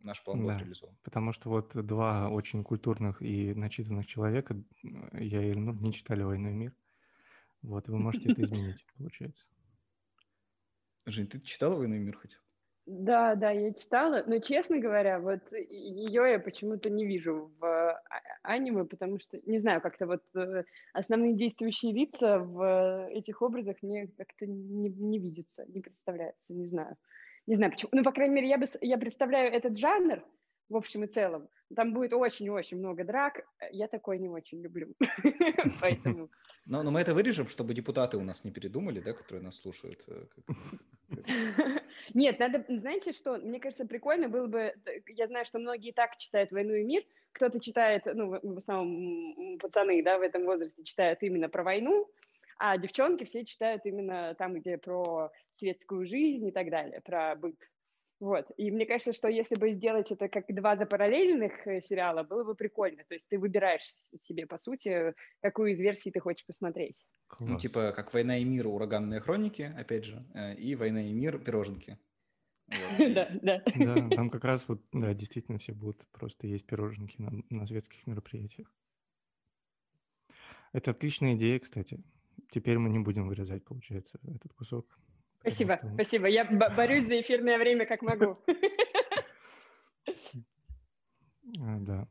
[0.01, 0.97] наш план да, будет реализован.
[1.03, 4.59] Потому что вот два очень культурных и начитанных человека,
[5.13, 6.75] я и Ильнур, не читали «Войну и мир».
[7.61, 9.45] Вот, вы можете это изменить, получается.
[11.05, 12.39] Жень, ты читала «Войну и мир» хоть?
[12.91, 18.01] Да, да, я читала, но, честно говоря, вот ее я почему-то не вижу в а,
[18.41, 24.07] аниме, потому что, не знаю, как-то вот э, основные действующие лица в этих образах мне
[24.17, 26.95] как-то не, не видятся, не представляются, не знаю.
[27.45, 27.91] Не знаю почему.
[27.93, 30.23] Ну, по крайней мере, я, бы, я представляю этот жанр,
[30.69, 31.47] в общем и целом.
[31.75, 33.41] Там будет очень-очень много драк.
[33.71, 34.95] Я такое не очень люблю.
[35.81, 36.29] Поэтому...
[36.65, 40.05] Но, но мы это вырежем, чтобы депутаты у нас не передумали, да, которые нас слушают.
[42.15, 44.73] Э, Нет, надо, знаете что, мне кажется, прикольно было бы,
[45.07, 50.03] я знаю, что многие так читают «Войну и мир», кто-то читает, ну, в основном пацаны,
[50.03, 52.09] да, в этом возрасте читают именно про войну,
[52.57, 57.68] а девчонки все читают именно там, где про светскую жизнь и так далее, про быт.
[58.19, 58.51] Вот.
[58.57, 62.53] И мне кажется, что если бы сделать это как два запараллельных э, сериала, было бы
[62.53, 63.03] прикольно.
[63.07, 63.83] То есть ты выбираешь
[64.23, 66.97] себе, по сути, какую из версий ты хочешь посмотреть.
[67.27, 67.49] Класс.
[67.49, 71.39] Ну, типа, как «Война и мир», «Ураганные хроники», опять же, э, и «Война и мир»,
[71.39, 71.97] «Пироженки».
[72.69, 73.63] Да, да.
[73.75, 78.05] Да, там как раз вот, да, действительно все будут просто есть пироженки на, на светских
[78.05, 78.71] мероприятиях.
[80.71, 82.03] Это отличная идея, кстати.
[82.49, 84.99] Теперь мы не будем вырезать, получается, этот кусок.
[85.41, 85.93] Спасибо, что...
[85.93, 86.27] спасибо.
[86.27, 88.37] Я борюсь за эфирное время как могу.
[91.59, 92.07] А, да.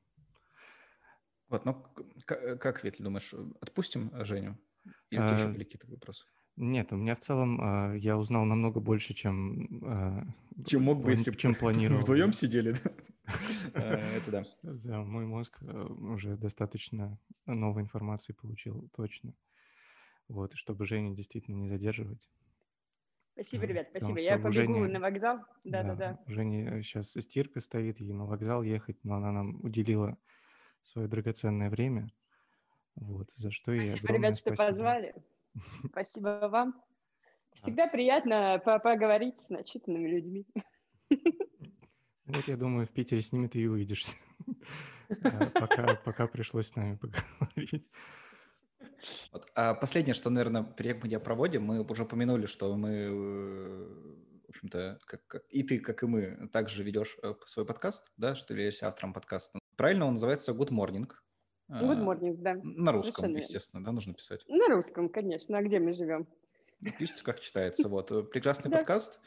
[1.48, 1.82] Вот, ну
[2.26, 4.58] как, Вет, думаешь, отпустим Женю?
[5.10, 6.24] Или а, еще были какие-то вопросы?
[6.56, 9.82] Нет, у меня в целом а, я узнал намного больше, чем...
[9.84, 10.24] А,
[10.66, 12.00] чем мог бы, если чем планировал.
[12.00, 12.90] вдвоем сидели, да?
[13.74, 14.44] Это да.
[14.62, 19.34] Да, мой мозг уже достаточно новой информации получил, точно.
[20.28, 22.28] Вот, чтобы Женю действительно не задерживать,
[23.38, 24.18] Спасибо, ребят, спасибо.
[24.18, 25.38] Я побегу Жени, на вокзал.
[25.62, 26.18] Да, да, да.
[26.26, 30.18] У Жени сейчас стирка стоит, ей на вокзал ехать, но она нам уделила
[30.82, 32.10] свое драгоценное время.
[32.96, 34.56] Вот, за что спасибо, ей огромное ребят, спасибо.
[34.56, 35.14] что позвали.
[35.86, 36.82] Спасибо вам.
[37.54, 40.46] Всегда приятно по поговорить с начитанными людьми.
[42.26, 44.16] Вот я думаю, в Питере с ними ты и увидишься.
[45.22, 47.86] А пока пришлось с нами поговорить.
[49.32, 49.50] Вот.
[49.54, 53.86] А последнее, что, наверное, перед мы проводим, мы уже упомянули, что мы, э,
[54.46, 58.34] в общем-то, как, как, и ты, как и мы, также ведешь э, свой подкаст, да,
[58.34, 59.58] что являешься автором подкаста.
[59.76, 61.08] Правильно он называется Good Morning.
[61.70, 62.56] Good Morning, да.
[62.62, 64.44] На русском, Совершенно естественно, да, нужно писать.
[64.48, 65.58] На русском, конечно.
[65.58, 66.26] А где мы живем?
[66.80, 67.88] Пишите, как читается.
[67.88, 68.10] Вот.
[68.18, 69.20] Э, прекрасный подкаст.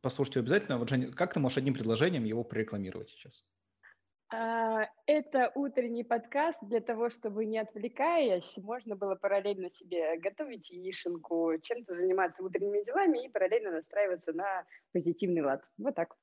[0.00, 0.78] Послушайте обязательно.
[0.78, 3.44] Вот, Женя, как ты можешь одним предложением его прорекламировать сейчас?
[4.30, 11.52] А, это утренний подкаст для того, чтобы не отвлекаясь, можно было параллельно себе готовить яишенку,
[11.62, 15.62] чем-то заниматься утренними делами и параллельно настраиваться на позитивный лад.
[15.78, 16.16] Вот так.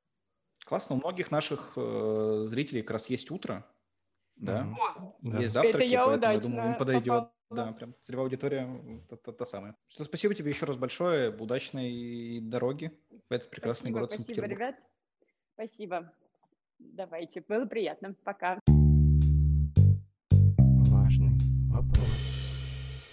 [0.66, 0.96] Классно.
[0.96, 3.66] У многих наших э, зрителей как раз есть утро,
[4.36, 4.68] да?
[4.78, 5.10] О,
[5.40, 7.06] есть завтраки, это я поэтому удачно я думаю, им подойдет.
[7.06, 7.34] попала.
[7.52, 9.76] Да, прям целевая аудитория та, та, та самая.
[9.90, 11.36] Что, спасибо тебе еще раз большое.
[11.36, 14.60] Удачной дороги в этот прекрасный Спасибо, город спасибо, Санкт-Петербург.
[14.60, 14.76] ребят.
[15.56, 16.14] Спасибо.
[16.94, 18.16] Давайте, было приятно.
[18.24, 18.60] Пока.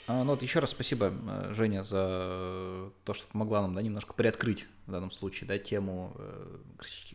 [0.09, 4.15] А, ну вот еще раз спасибо, э, Женя, за то, что помогла нам да, немножко
[4.15, 6.57] приоткрыть в данном случае да, тему э,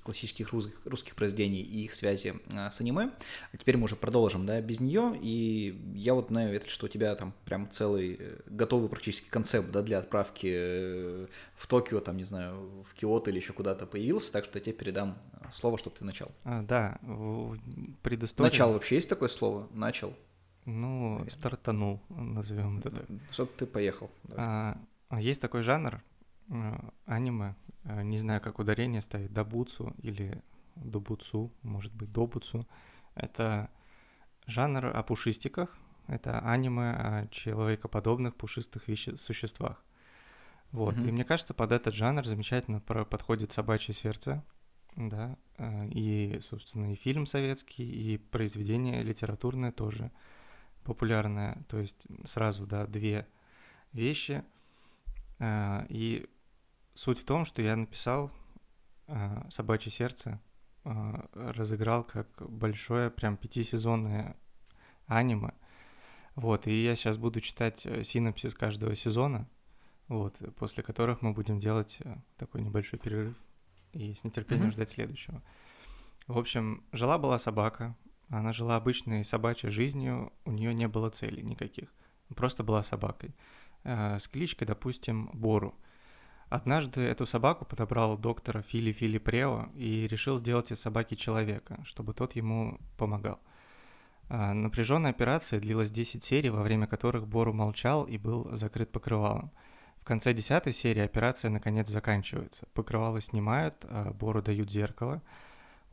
[0.03, 3.09] классических, русских, русских произведений и их связи э, с аниме.
[3.51, 5.17] А теперь мы уже продолжим да, без нее.
[5.19, 9.71] И я вот знаю, Ветрик, что у тебя там прям целый э, готовый практически концепт
[9.71, 14.31] да, для отправки э, в Токио, там, не знаю, в Киото или еще куда-то появился,
[14.31, 16.29] так что я тебе передам э, слово, чтобы ты начал.
[16.43, 17.57] А, да, в
[18.03, 18.49] предыстории...
[18.49, 19.67] Начал вообще есть такое слово?
[19.73, 20.13] Начал.
[20.65, 23.05] Ну, стартанул, назовем это так.
[23.31, 24.09] Что ты поехал.
[24.23, 24.77] Да.
[25.09, 26.01] А, есть такой жанр
[26.49, 30.41] э, аниме, э, не знаю, как ударение ставить, добуцу или
[30.75, 32.65] добуцу, может быть, добуцу.
[33.15, 33.69] Это
[34.47, 39.83] жанр о пушистиках, это аниме о человекоподобных пушистых веще- существах.
[40.71, 41.09] Вот, Мгм.
[41.09, 44.43] и мне кажется, под этот жанр замечательно подходит «Собачье сердце»,
[44.95, 50.11] да, э, и, собственно, и фильм советский, и произведение литературное тоже
[50.83, 53.27] популярное, то есть сразу, да, две
[53.91, 54.43] вещи.
[55.39, 56.27] А, И
[56.95, 58.31] суть в том, что я написал
[59.07, 60.39] а, «Собачье сердце»,
[60.83, 64.35] а, разыграл как большое, прям пятисезонное
[65.07, 65.53] аниме.
[66.35, 69.47] Вот, и я сейчас буду читать э, синопсис каждого сезона,
[70.07, 73.37] вот, после которых мы будем делать э, такой небольшой перерыв
[73.91, 74.73] и с нетерпением Мгм.
[74.73, 75.43] ждать следующего.
[76.25, 77.95] В общем, жила-была собака,
[78.39, 81.89] она жила обычной собачьей жизнью, у нее не было целей никаких,
[82.35, 83.35] просто была собакой.
[83.83, 85.75] Э, С кличкой, допустим, Бору.
[86.49, 92.13] Однажды эту собаку подобрал доктора Фили Фили Прео и решил сделать из собаки человека, чтобы
[92.13, 93.39] тот ему помогал.
[94.29, 99.51] Напряженная операция длилась 10 серий, во время которых Бору молчал и был закрыт покрывалом.
[99.97, 102.67] В конце 10 серии операция наконец заканчивается.
[102.73, 105.21] Покрывало снимают, а Бору дают зеркало.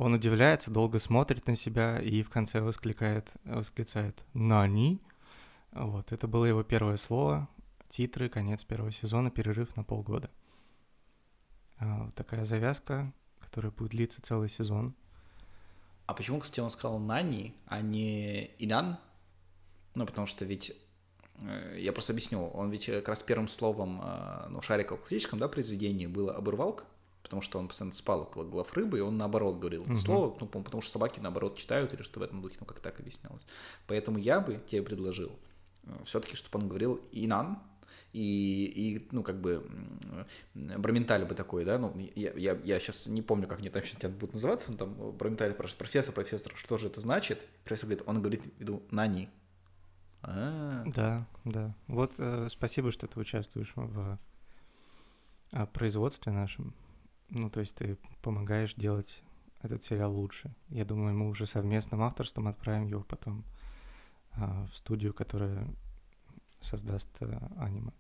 [0.01, 4.99] Он удивляется, долго смотрит на себя и в конце воскликает, восклицает «Нани?».
[5.73, 7.51] Вот, это было его первое слово,
[7.91, 10.31] титры, конец первого сезона, перерыв на полгода.
[11.77, 14.95] А, Вот такая завязка, которая будет длиться целый сезон.
[16.07, 18.97] А почему, кстати, он сказал Нани, а не Инан?
[19.95, 20.73] Ну, потому что ведь,
[21.41, 25.39] э, я просто объясню, он ведь как раз первым словом, э, ну, Шарика в классическом,
[25.39, 26.85] да, произведении было обырвалка,
[27.23, 30.01] потому что он постоянно спал около глав рыбы, и он наоборот говорил это Мгм.
[30.01, 32.81] слово, ну, по- потому что собаки наоборот читают, или что в этом духе, ну, как
[32.81, 33.45] так объяснялось.
[33.87, 35.39] Поэтому я бы тебе предложил
[36.05, 37.59] все-таки, чтобы он говорил Инан,
[38.13, 39.65] и, и, ну, как бы,
[40.55, 44.11] Браменталь бы такой, да, ну, я, я, я сейчас не помню, как они там сейчас
[44.11, 47.47] будут называться, но там Браменталь спрашивает, профессор, профессор, что же это значит?
[47.65, 49.29] Профессор говорит, он говорит в виду Нани.
[50.23, 51.75] А, Да, да.
[51.87, 54.19] Вот э, спасибо, что ты участвуешь в
[55.53, 56.75] э, производстве нашем.
[57.31, 59.23] Ну, то есть ты помогаешь делать
[59.63, 60.55] этот сериал лучше.
[60.69, 63.45] Я думаю, мы уже совместным авторством отправим его потом
[64.33, 65.69] а, в студию, которая
[66.61, 67.93] создаст э, аниме.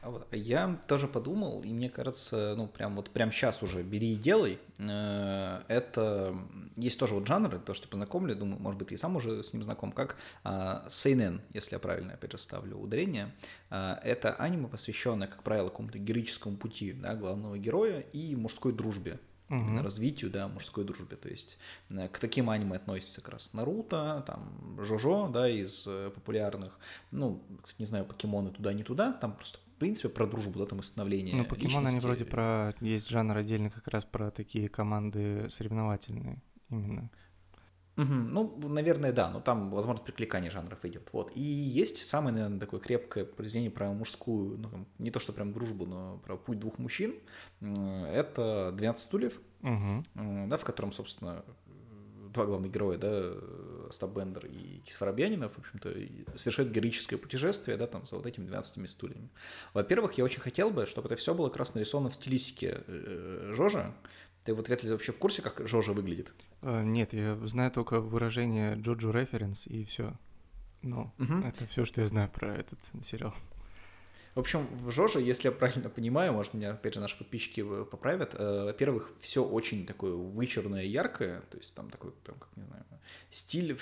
[0.00, 4.16] А Я тоже подумал, и мне кажется, ну, прям вот прям сейчас уже бери и
[4.16, 4.58] делай.
[4.78, 6.36] Э, Это
[6.76, 9.62] есть тоже вот жанры, то, что познакомлю, думаю, может быть, и сам уже с ним
[9.64, 13.34] знаком, как а, сейнен, если я правильно, опять же, ставлю ударение.
[13.70, 19.18] А, Это аниме, посвященное, как правило, какому-то героическому пути да, главного героя и мужской дружбе.
[19.48, 19.80] Мгм.
[19.80, 21.16] развитию, да, мужской дружбе.
[21.16, 21.56] То есть
[21.88, 26.78] э, к таким аниме относятся как раз Наруто, там, Жожо, да, из э, популярных.
[27.12, 29.14] Ну, кстати, не знаю, покемоны туда, не туда.
[29.14, 32.04] Там просто, в принципе, про дружбу, да, там и становление Ну, покемон, они личности.
[32.04, 32.74] вроде про...
[32.80, 37.08] Есть жанр отдельно как раз про такие команды соревновательные именно.
[37.96, 38.12] Угу.
[38.12, 41.08] Ну, наверное, да, но там, возможно, прикликание жанров идет.
[41.12, 41.30] Вот.
[41.36, 45.86] И есть самое, наверное, такое крепкое произведение про мужскую, ну, не то что прям дружбу,
[45.86, 47.14] но про путь двух мужчин.
[47.60, 50.02] Это «12 стульев», угу.
[50.48, 51.44] да, в котором, собственно,
[52.32, 53.32] два главных героя, да,
[53.88, 58.46] Остап Бендер и Кис Воробьянинов, в общем-то, совершают героическое путешествие, да, там, за вот этими
[58.46, 59.28] 12 стульями.
[59.74, 63.52] Во-первых, я очень хотел бы, чтобы это все было как раз нарисовано в стилистике э,
[63.54, 63.94] Жожа,
[64.44, 66.32] ты вот вряд ли вообще в курсе, как Жожа выглядит?
[66.62, 70.14] А, нет, я знаю только выражение Джоджо референс и все.
[70.80, 71.34] Ну, угу.
[71.44, 73.34] это все, что я знаю про этот сериал.
[74.38, 78.36] В общем, в Жоже, если я правильно понимаю, может, меня, опять же, наши подписчики поправят,
[78.38, 82.84] э, во-первых, все очень такое вычурное, яркое, то есть там такой, прям, как, не знаю,
[83.32, 83.76] стиль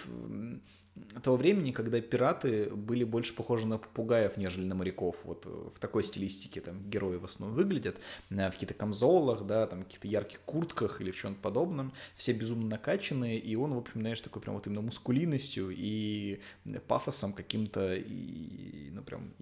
[1.23, 5.17] того времени, когда пираты были больше похожи на попугаев, нежели на моряков.
[5.25, 7.97] Вот э, в такой стилистике там герои в основном выглядят,
[8.31, 11.93] в каких-то камзолах, да, там каких-то ярких куртках или в чем-то подобном.
[12.17, 16.41] Все безумно накачанные, и он, в общем, знаешь, такой прям вот именно мускулинностью и
[16.89, 19.35] пафосом каким-то, и, ну, прям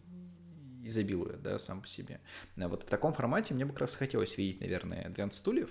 [0.87, 2.21] изобилует, да, сам по себе.
[2.57, 5.71] Вот в таком формате мне бы как раз хотелось видеть, наверное, 12 стульев,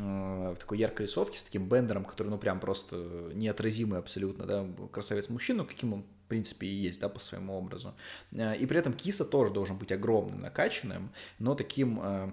[0.00, 2.96] Э, в такой яркой рисовке с таким бендером, который, ну, прям просто
[3.34, 7.94] неотразимый абсолютно, да, красавец-мужчина, каким он, в принципе, и есть, да, по своему образу.
[8.32, 12.32] Э, и при этом киса тоже должен быть огромным, накачанным, но таким э,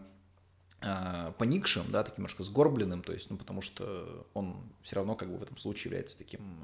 [1.38, 5.38] поникшим, да, таким немножко сгорбленным, то есть, ну, потому что он все равно как бы
[5.38, 6.63] в этом случае является таким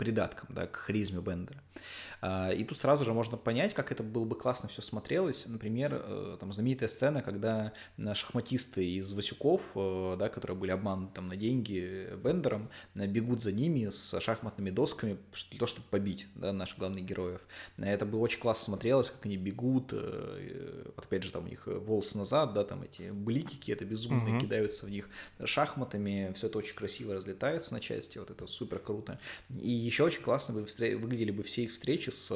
[0.00, 1.60] придатком, да, к харизме Бендера.
[2.22, 5.46] А, и тут сразу же можно понять, как это было бы классно все смотрелось.
[5.46, 7.72] Например, э, там знаменитая сцена, когда
[8.14, 13.52] шахматисты из Васюков, э, да, которые были обмануты там на деньги Бендером, э, бегут за
[13.52, 15.18] ними с шахматными досками
[15.50, 17.40] для того, чтобы побить да, наших главных героев.
[17.76, 22.16] Это бы очень классно смотрелось, как они бегут, вот опять же там у них волосы
[22.16, 24.40] назад, да, там эти бликики, это безумные, угу.
[24.40, 25.10] кидаются в них
[25.44, 29.18] шахматами, все это очень красиво разлетается на части, вот это супер круто.
[29.50, 30.66] И еще очень классно бы
[30.96, 32.30] выглядели бы все их встречи с...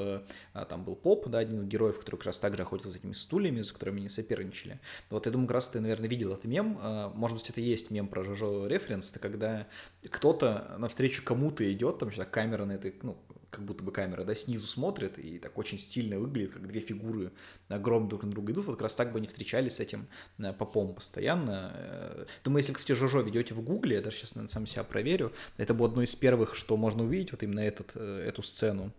[0.53, 3.13] А, там был Поп, да, один из героев, который как раз также охотился за этими
[3.13, 4.81] стульями, за которыми они соперничали.
[5.11, 6.79] Вот я думаю, как раз ты, наверное, видел этот мем.
[6.81, 9.67] А, может быть, это и есть мем про Жожо референс, это когда
[10.11, 13.17] кто-то навстречу кому-то идет, там что камера на этой, ну,
[13.55, 17.33] как будто бы камера, да, снизу смотрит и так очень стильно выглядит, как две фигуры
[17.69, 18.67] огромно друг на друга идут.
[18.67, 20.07] Вот как раз так бы они встречались с этим
[20.39, 21.73] э, попом постоянно.
[21.75, 25.33] Э, думаю, если, кстати, Жожо ведете в Гугле, я даже сейчас, наверное, сам себя проверю,
[25.57, 28.93] это было одно из первых, что можно увидеть, вот именно этот, э, эту сцену.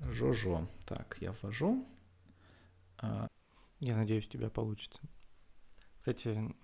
[0.00, 0.68] Жожо.
[0.86, 1.86] Так, я ввожу.
[2.98, 3.28] А,
[3.80, 5.00] я надеюсь, у тебя получится.
[5.98, 6.54] Кстати...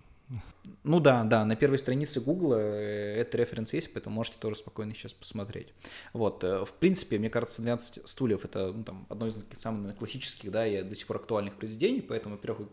[0.83, 4.93] Ну да, да, на первой странице Гугла э, этот референс есть, поэтому можете тоже спокойно
[4.93, 5.73] сейчас посмотреть.
[6.13, 10.51] Вот, э, в принципе, мне кажется, 12 стульев это ну, там, одно из самых классических,
[10.51, 12.67] да, и до сих пор актуальных произведений, поэтому, во-первых,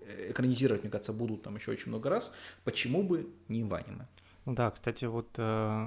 [0.00, 2.32] э, экранизировать, мне кажется, будут там еще очень много раз.
[2.64, 4.06] Почему бы не в аниме?
[4.46, 5.86] Ну да, кстати, вот э,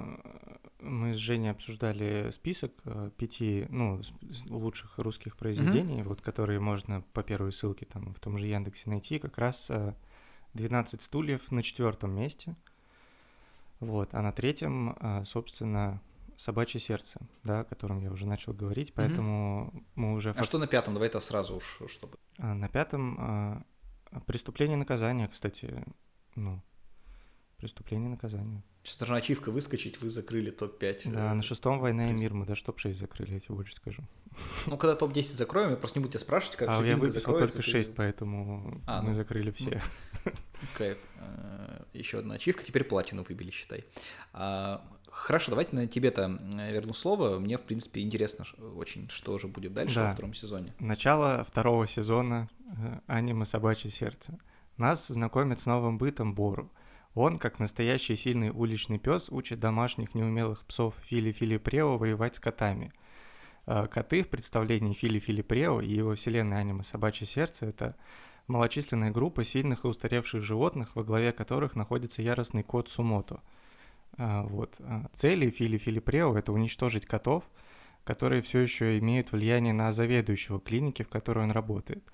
[0.80, 4.00] мы с Женей обсуждали список э, пяти, ну,
[4.48, 6.08] лучших русских произведений, mm-hmm.
[6.08, 9.94] вот которые можно по первой ссылке там в том же Яндексе найти, как раз э,
[10.54, 12.56] 12 стульев на четвертом месте.
[13.80, 16.00] Вот, а на третьем, э, собственно,
[16.38, 19.82] собачье сердце, да, о котором я уже начал говорить, поэтому mm-hmm.
[19.96, 20.30] мы уже.
[20.30, 20.94] А что на пятом?
[20.94, 22.18] Давай это сразу уж, чтобы.
[22.38, 23.64] А, на пятом
[24.12, 25.84] э, преступление и наказание, кстати,
[26.34, 26.62] ну,
[27.58, 28.62] Преступление и наказание.
[28.84, 31.10] Сейчас должна ачивка выскочить, вы закрыли топ-5.
[31.10, 34.02] Да, на шестом «Война и мир» мы даже топ-6 закрыли, я тебе больше скажу.
[34.66, 37.62] Ну, когда топ-10 закроем, я просто не буду тебя спрашивать, как А я выписал только
[37.62, 37.96] 6, ты...
[37.96, 39.80] поэтому а, мы ну, закрыли все.
[40.76, 40.98] Кайф.
[41.18, 43.84] Э, Еще одна ачивка, теперь платину выбили, считай.
[44.32, 46.38] А, хорошо, давайте на тебе-то
[46.70, 47.38] верну слово.
[47.38, 48.44] Мне, в принципе, интересно
[48.76, 50.06] очень, что же будет дальше да.
[50.06, 50.74] во втором сезоне.
[50.78, 54.38] Начало второго сезона э, аниме «Собачье сердце».
[54.76, 56.70] Нас знакомят с новым бытом Бору—
[57.14, 62.40] он, как настоящий сильный уличный пес, учит домашних неумелых псов Фили Фили Прео воевать с
[62.40, 62.92] котами.
[63.66, 67.96] А, коты в представлении Фили Фили Прео и его вселенной аниме «Собачье сердце»— это
[68.48, 73.40] малочисленная группа сильных и устаревших животных, во главе которых находится яростный кот Сумото.
[74.18, 74.74] А, вот.
[74.80, 77.48] А, цели Фили Фили Прео— это уничтожить котов,
[78.02, 82.04] которые все еще имеют влияние на заведующего клиники, в которой он работает.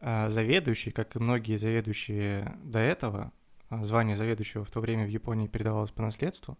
[0.00, 3.32] Заведующий, как и многие заведующие до этого,
[3.70, 6.58] звание заведующего в то время в Японии передавалось по наследству.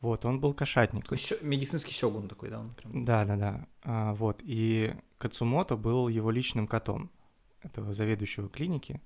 [0.00, 1.04] Вот, он был кошатник.
[1.04, 2.60] Такой медицинский сёгун такой, да?
[2.60, 3.04] Он прям...
[3.04, 3.66] Да, да, да.
[3.84, 7.10] А, вот, и Кацумото был его личным котом,
[7.62, 9.00] этого заведующего клиники.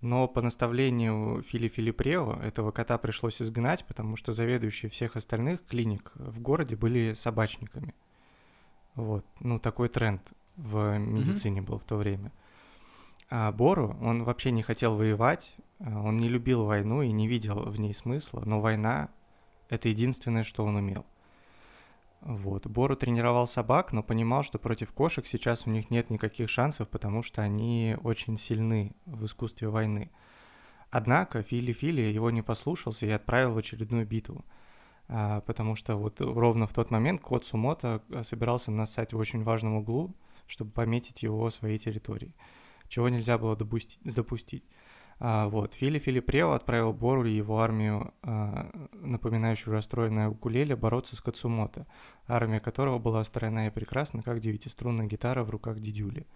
[0.00, 6.12] Но по наставлению Фили Филипрео этого кота пришлось изгнать, потому что заведующие всех остальных клиник
[6.14, 7.94] в городе были собачниками.
[8.94, 10.22] Вот, ну такой тренд
[10.56, 11.64] в медицине mm-hmm.
[11.64, 12.32] был в то время.
[13.30, 17.62] А Бору, он вообще не хотел воевать, Э, он не любил войну и не видел
[17.62, 19.10] в ней смысла, но война
[19.68, 21.06] Это единственное, что он умел.
[22.22, 22.66] Вот.
[22.66, 27.22] Бору тренировал собак, но понимал, что против кошек сейчас у них нет никаких шансов, потому
[27.22, 30.10] что они очень сильны в искусстве войны.
[30.90, 34.44] Однако Фили-Фили его не послушался и отправил в очередную битву.
[35.06, 39.44] А, потому что вот ровно в тот момент кот Сумото а, собирался нассать в очень
[39.44, 40.16] важном углу,
[40.48, 42.34] чтобы пометить его своей территории,
[42.90, 44.00] чего нельзя было допустить.
[44.04, 44.64] допустить.
[45.20, 51.14] А, вот, Фили Фили Прео отправил Бору и его армию, а, напоминающую расстроенное укулеле, бороться
[51.14, 51.86] с Кацумото,
[52.26, 56.26] армия которого была стройна и прекрасна, как девятиструнная гитара в руках дедюли.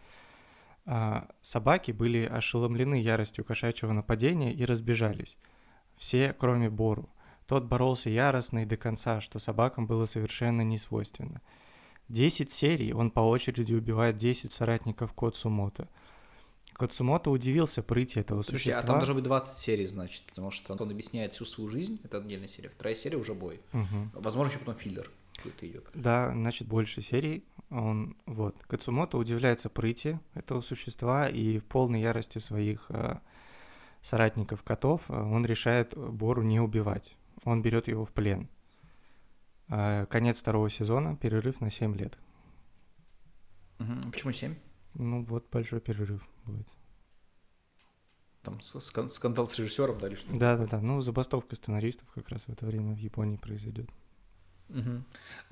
[0.87, 5.37] А, собаки были ошеломлены яростью кошачьего нападения и разбежались.
[5.97, 7.09] Все, кроме Бору.
[7.47, 11.41] Тот боролся яростно и до конца, что собакам было совершенно не свойственно.
[12.09, 15.89] Десять серий он по очереди убивает десять соратников Коцумото–
[16.75, 18.83] Кацумото удивился прыти этого Слушай, существа.
[18.83, 22.19] а там должно быть 20 серий, значит, потому что он объясняет всю свою жизнь, это
[22.19, 22.69] отдельная серия.
[22.69, 23.61] Вторая серия уже бой.
[23.73, 24.11] Угу.
[24.21, 25.89] Возможно, еще потом филлер какой-то идет.
[25.95, 27.45] Да, значит, больше серий.
[27.71, 33.19] Он, вот, Кацумото удивляется прыти этого существа и в полной ярости своих э,
[34.03, 37.17] соратников котов э, он решает Бору не убивать.
[37.45, 38.49] Он берет его в плен.
[39.69, 42.19] Э, конец второго сезона, перерыв на 7 лет.
[43.79, 44.11] Угу.
[44.13, 44.55] Почему 7?
[44.95, 46.67] Ну, вот большой перерыв будет.
[48.43, 50.37] Там скандал с режиссером, да, или что?
[50.37, 50.81] Да, да, да.
[50.81, 53.89] Ну, забастовка сценаристов как раз в это время в Японии произойдет.
[54.69, 54.81] Угу.
[54.81, 55.05] Ну,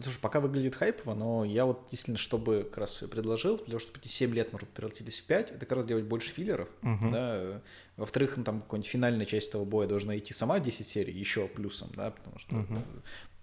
[0.03, 3.99] слушай, пока выглядит хайпово, но я вот действительно, чтобы как раз предложил, для того, чтобы
[3.99, 7.11] эти 7 лет, может, превратились в 5, это как раз делать больше филлеров, угу.
[7.11, 7.63] да.
[7.97, 11.91] Во-вторых, ну, там какая-нибудь финальная часть этого боя должна идти сама 10 серий, еще плюсом,
[11.95, 12.83] да, потому что угу.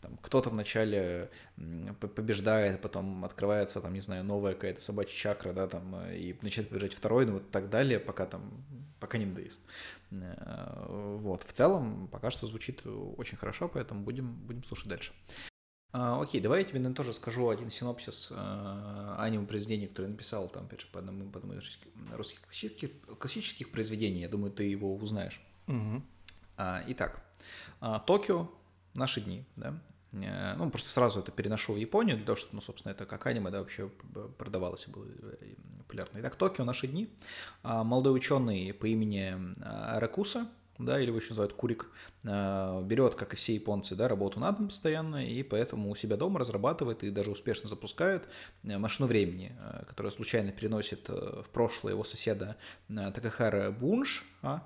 [0.01, 1.29] Там, кто-то вначале
[1.99, 6.93] побеждает, потом открывается, там, не знаю, новая какая-то собачья чакра, да, там, и начинает побеждать
[6.93, 8.63] второй, ну, вот так далее, пока там,
[8.99, 9.61] пока не надоест.
[10.11, 15.13] Э, вот, в целом, пока что звучит очень хорошо, поэтому будем, будем слушать дальше.
[15.91, 20.47] А, окей, давай я тебе наверное, тоже скажу один синопсис э, аниме произведения, которое написал
[20.47, 21.79] там, опять же, по одному, по одному из
[22.11, 24.21] русских классических, классических произведений.
[24.21, 25.41] Я думаю, ты его узнаешь.
[25.67, 26.03] Угу.
[26.57, 27.23] А, итак,
[27.79, 28.51] а, Токио,
[28.93, 29.79] наши дни, да.
[30.11, 33.25] Э, ну, просто сразу это переношу в Японию, для того, чтобы, ну, собственно, это как
[33.27, 33.89] аниме, да, вообще
[34.37, 36.19] продавалось и было э, популярно.
[36.19, 37.09] Итак, Токио, наши дни.
[37.63, 41.87] А, молодой ученый по имени а, Ракуса, да, или его еще называют Курик,
[42.25, 46.15] а, берет, как и все японцы, да, работу над ним постоянно, и поэтому у себя
[46.17, 48.27] дома разрабатывает и даже успешно запускает
[48.63, 49.55] э, машину времени,
[49.87, 54.63] которая случайно переносит в прошлое его соседа Такахара Бунш, а,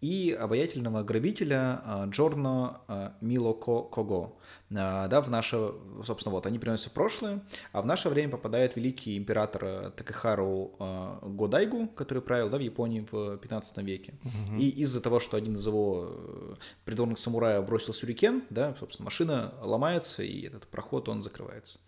[0.00, 2.80] и обаятельного грабителя Джорно
[3.20, 4.38] Милоко Кого.
[4.74, 5.72] А, да, в наше,
[6.04, 7.42] собственно, вот, они приносят прошлое,
[7.72, 12.60] а в наше время попадает великий император э, Такахару э, Годайгу, который правил, да, в
[12.60, 14.14] Японии в 15 веке.
[14.24, 14.58] Угу.
[14.58, 19.54] И из-за того, что один из его э, придворных самураев бросил сюрикен, да, собственно, машина
[19.62, 21.78] ломается, и этот проход, он закрывается.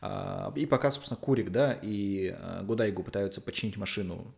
[0.00, 4.34] А, и пока, собственно, Курик, да, и Годайгу пытаются починить машину,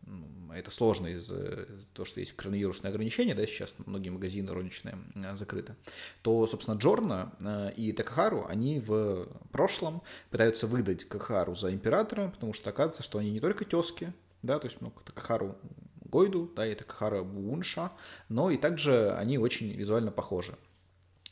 [0.55, 4.99] это сложно из-за того, что есть коронавирусные ограничения, да, сейчас многие магазины розничные
[5.35, 5.77] закрыты,
[6.23, 7.33] то, собственно, Джорна
[7.77, 13.19] и и Такахару, они в прошлом пытаются выдать Кахару за императора, потому что оказывается, что
[13.19, 15.57] они не только тески, да, то есть ну, Такахару
[16.05, 17.93] Гойду, да, и Такахара Бунша,
[18.29, 20.57] но и также они очень визуально похожи.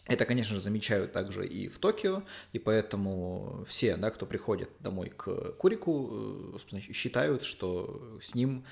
[0.07, 5.11] Это, конечно же, замечают также и в Токио, и поэтому все, да, кто приходит домой
[5.17, 8.65] к Курику, э, считают, что с ним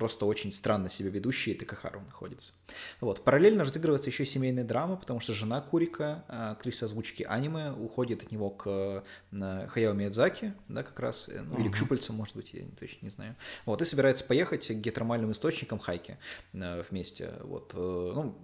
[0.00, 2.54] просто очень странно себя ведущий Такахару находится.
[3.02, 3.22] Вот.
[3.22, 8.48] Параллельно разыгрывается еще семейная драма, потому что жена Курика, актриса озвучки аниме, уходит от него
[8.48, 13.04] к Хаяо Миядзаки, да, как раз, э, ну, или к щупальцам, может быть, я точно
[13.04, 13.36] не знаю.
[13.66, 16.16] Вот, и собирается поехать к геотермальным источникам Хайки
[16.54, 17.34] э, вместе.
[17.42, 18.38] Вот, э, ну,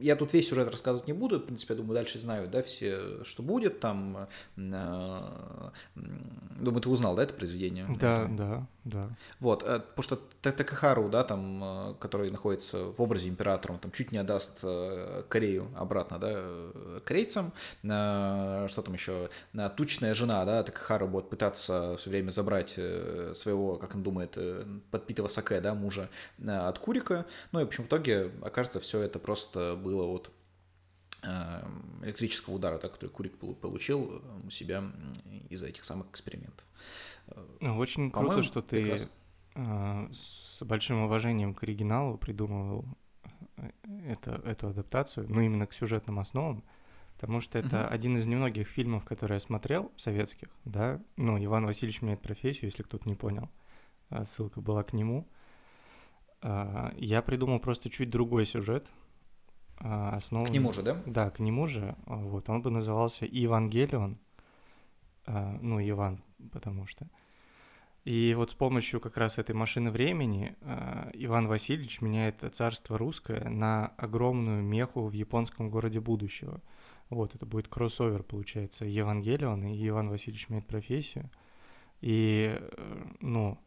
[0.00, 3.22] я тут весь сюжет рассказывать не буду, в принципе, я думаю, дальше знаю, да, все,
[3.24, 4.28] что будет там.
[4.56, 7.86] Э, думаю, ты узнал, да, это произведение?
[8.00, 9.08] Да, да, да.
[9.40, 13.92] Вот, э, потому что Такахару, да, там, э, который находится в образе императора, он там
[13.92, 14.64] чуть не отдаст
[15.28, 17.52] Корею обратно, да, корейцам.
[17.82, 19.30] Что там еще?
[19.76, 22.72] Тучная жена, да, Такахару будет пытаться все время забрать
[23.34, 24.38] своего, как он думает,
[24.90, 26.08] подпитого саке, да, мужа
[26.46, 27.26] от Курика.
[27.52, 30.32] Ну и, в общем, в итоге окажется все это просто было от
[31.22, 34.82] эм, электрического удара, так, который Курик получил у себя
[35.50, 36.66] из-за этих самых экспериментов.
[37.60, 39.10] Ну, очень круто, что ты прекрасно.
[39.54, 42.84] Э, с большим уважением к оригиналу придумывал
[43.56, 43.70] э,
[44.06, 46.64] это, эту адаптацию, ну, именно к сюжетным основам,
[47.14, 47.88] потому что это uh-huh.
[47.88, 52.82] один из немногих фильмов, которые я смотрел, советских, да, ну, Иван Васильевич меняет профессию, если
[52.82, 53.48] кто-то не понял,
[54.10, 55.28] э, ссылка была к нему.
[56.42, 58.86] Я придумал просто чуть другой сюжет,
[59.78, 60.46] основан...
[60.46, 61.02] К нему же, да?
[61.06, 61.96] Да, к нему же.
[62.06, 64.18] Вот, он бы назывался Евангелион.
[65.26, 66.22] А, ну, Иван,
[66.52, 67.08] потому что.
[68.04, 73.48] И вот с помощью как раз этой машины времени а, Иван Васильевич меняет царство русское
[73.48, 76.60] на огромную меху в японском городе будущего.
[77.08, 81.30] Вот, это будет кроссовер, получается, Евангелион, и Иван Васильевич меняет профессию.
[82.00, 83.58] И, э, ну,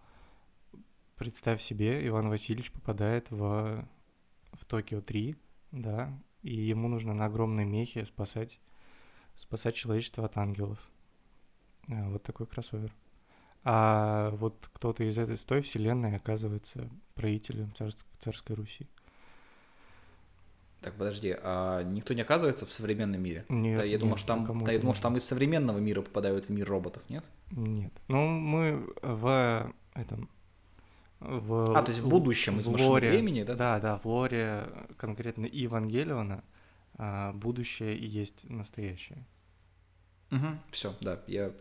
[1.16, 3.88] представь себе, Иван Васильевич попадает в,
[4.54, 5.36] в Токио 3,
[5.72, 6.12] да,
[6.44, 8.60] и ему нужно на огромной мехе спасать,
[9.36, 10.80] спасать человечество от ангелов.
[11.90, 12.94] А, вот такой кроссовер.
[13.64, 18.88] А вот кто-то из этой той вселенной оказывается правителем царств, царской Руси.
[20.82, 23.46] Так, подожди, а никто не оказывается в современном мире?
[23.50, 26.02] Нет, да, я нет, думал, что там, да, я думал, что там из современного мира
[26.02, 27.26] попадают в мир роботов, нет?
[27.52, 27.92] Нет.
[28.08, 30.30] Ну, мы в этом...
[31.20, 33.56] В, а, то есть в будущем из машины лоре, времени, да?
[33.56, 36.44] Да, да, в лоре конкретно Евангелиона
[36.98, 39.26] а, будущее и есть настоящее.
[40.32, 41.52] Угу, все, да, я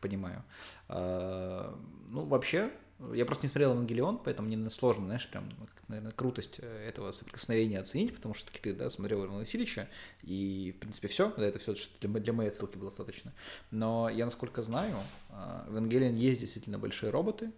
[0.00, 0.44] понимаю.
[0.88, 1.78] А,
[2.10, 2.70] ну, вообще,
[3.12, 7.12] я просто не смотрел «Евангелион», поэтому мне сложно, знаешь, прям, ну, наверное, крутость э, этого
[7.12, 9.88] соприкосновения оценить, потому что ты, да, смотрел Ивана Васильевича,
[10.22, 13.32] и, в принципе, все, да, это все, для, для моей ссылки было достаточно.
[13.70, 14.96] Но я, насколько знаю,
[15.30, 17.50] а, в «Евангелион» есть действительно большие роботы,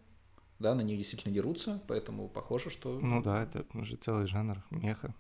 [0.59, 2.99] да, на них действительно дерутся, поэтому похоже, что...
[2.99, 5.15] Ну да, это уже целый жанр меха.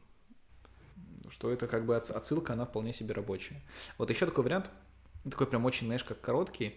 [1.28, 3.62] Что это как бы отсылка, она вполне себе рабочая.
[3.99, 4.70] Вот еще такой вариант,
[5.24, 6.74] такой прям очень, знаешь, как короткий,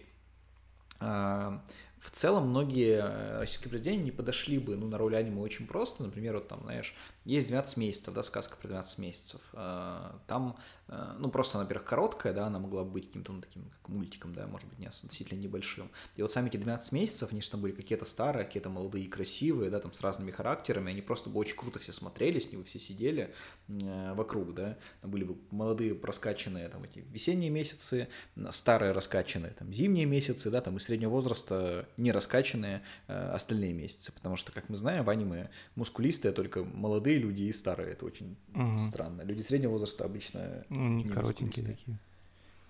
[0.98, 1.64] а,
[2.00, 6.02] в целом многие э, российские произведения не подошли бы ну, на роль аниме очень просто.
[6.02, 6.94] Например, вот там, знаешь,
[7.26, 9.40] есть 12 месяцев, да, сказка про 12 месяцев.
[9.52, 10.56] А, там,
[10.88, 14.46] э, ну, просто, во-первых, короткая, да, она могла быть каким-то, ну, таким, как мультиком, да,
[14.46, 15.90] может быть, не относительно небольшим.
[16.16, 19.08] И вот сами эти 12 месяцев, они же там были какие-то старые, какие-то молодые и
[19.08, 22.64] красивые, да, там с разными характерами, они просто бы очень круто все смотрелись, с него
[22.64, 23.34] все сидели
[23.68, 28.08] э, вокруг, да, там были бы молодые проскачанные, там, эти весенние месяцы,
[28.50, 34.12] старые раскачанные, там, зимние месяцы, да, там, и среднего возраста не раскачанные э, остальные месяцы,
[34.12, 38.36] потому что, как мы знаем, в аниме мускулистые только молодые люди и старые, это очень
[38.54, 38.78] угу.
[38.78, 39.22] странно.
[39.22, 41.98] Люди среднего возраста обычно ну, не, не коротенькие такие.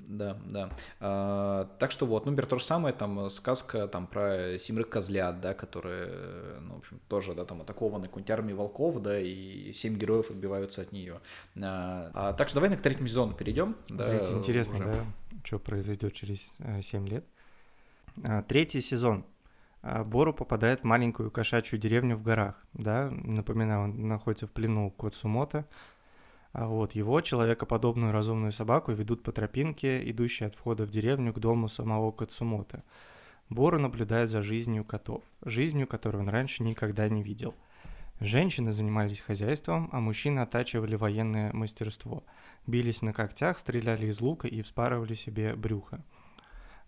[0.08, 0.70] Да, да.
[1.00, 5.40] А, так что вот, ну, например, то же самое, там, сказка там про семерых козлят,
[5.40, 9.96] да, которые, ну, в общем, тоже, да, там, атакованы какой-нибудь армией волков, да, и семь
[9.96, 11.20] героев отбиваются от нее.
[11.56, 13.76] А, а, так что давай на к третьему сезону перейдем.
[13.88, 14.84] Да, интересно, уже.
[14.84, 15.06] да,
[15.44, 17.24] что произойдет через э, семь лет.
[18.22, 19.24] А, третий сезон.
[19.82, 24.88] А, Бору попадает в маленькую кошачью деревню в горах, да, напоминаю, он находится в плену
[24.88, 25.66] у Коцумото,
[26.52, 31.38] а вот его, человекоподобную разумную собаку, ведут по тропинке, идущей от входа в деревню к
[31.38, 32.82] дому самого Кацумото.
[33.48, 37.54] Бору наблюдает за жизнью котов, жизнью, которую он раньше никогда не видел.
[38.20, 42.22] Женщины занимались хозяйством, а мужчины оттачивали военное мастерство.
[42.66, 46.04] Бились на когтях, стреляли из лука и вспарывали себе брюхо.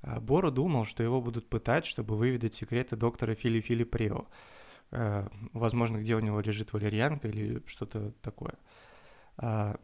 [0.03, 4.27] А Бору думал, что его будут пытать, чтобы выведать секреты доктора Фили Фили Прео.
[4.91, 8.55] Э, возможно, где у него лежит валерьянка или что-то такое.
[9.37, 9.77] А,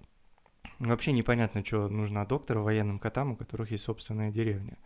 [0.81, 4.77] вообще непонятно, что нужно доктору военным котам, у которых есть собственная деревня.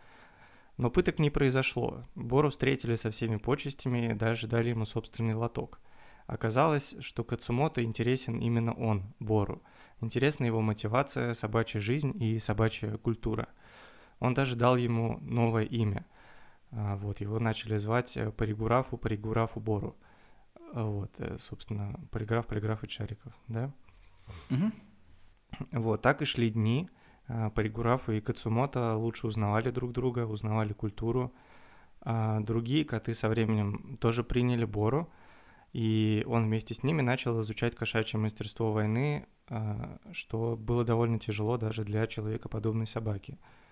[0.77, 2.05] Но пыток не произошло.
[2.13, 5.79] Бору встретили со всеми почестями и даже дали ему собственный лоток.
[6.27, 9.63] Оказалось, что Кацумото интересен именно он, Бору.
[9.99, 13.47] Интересна его мотивация, собачья жизнь и собачья культура–
[14.19, 16.05] он даже дал ему новое имя.
[16.75, 19.95] А, вот, его начали звать э, Паригурафу, Паригурафу Бору.
[20.73, 23.71] А, вот, э, собственно, полиграф, полиграф и Шариков, да?
[24.49, 24.71] Угу.
[25.73, 26.89] Вот, так и шли дни.
[27.27, 31.33] А, Паригурафу и Кацумото лучше узнавали друг друга, узнавали культуру.
[32.05, 35.09] Другие коты со временем тоже приняли Бору,
[35.71, 39.25] и он вместе с ними начал изучать кошачье мастерство войны,
[40.11, 43.39] что было довольно тяжело даже для человекоподобной собаки.
[43.39, 43.62] А,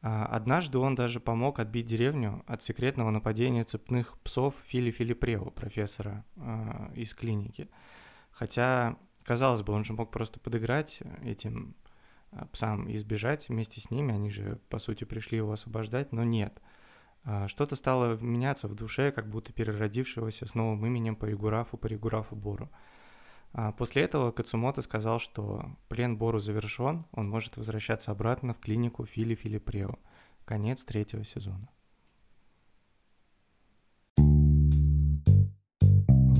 [0.00, 6.92] однажды он даже помог отбить деревню от секретного нападения цепных псов Фили Филипрео, профессора э,
[6.94, 7.68] из клиники.
[8.30, 11.74] Хотя, казалось бы, он же мог просто подыграть этим
[12.30, 16.22] а, псам и сбежать вместе с ними, они же, по сути, пришли его освобождать, но
[16.22, 16.62] нет.
[17.48, 22.36] Что-то стало меняться в душе, как будто переродившегося с новым именем по Ригурафу, по Ригурафу
[22.36, 22.70] Бору.
[23.52, 29.06] А после этого Кацумото сказал, что плен Бору завершен, он может возвращаться обратно в клинику
[29.06, 29.98] Фили Филипрео.
[30.44, 31.68] Конец третьего сезона.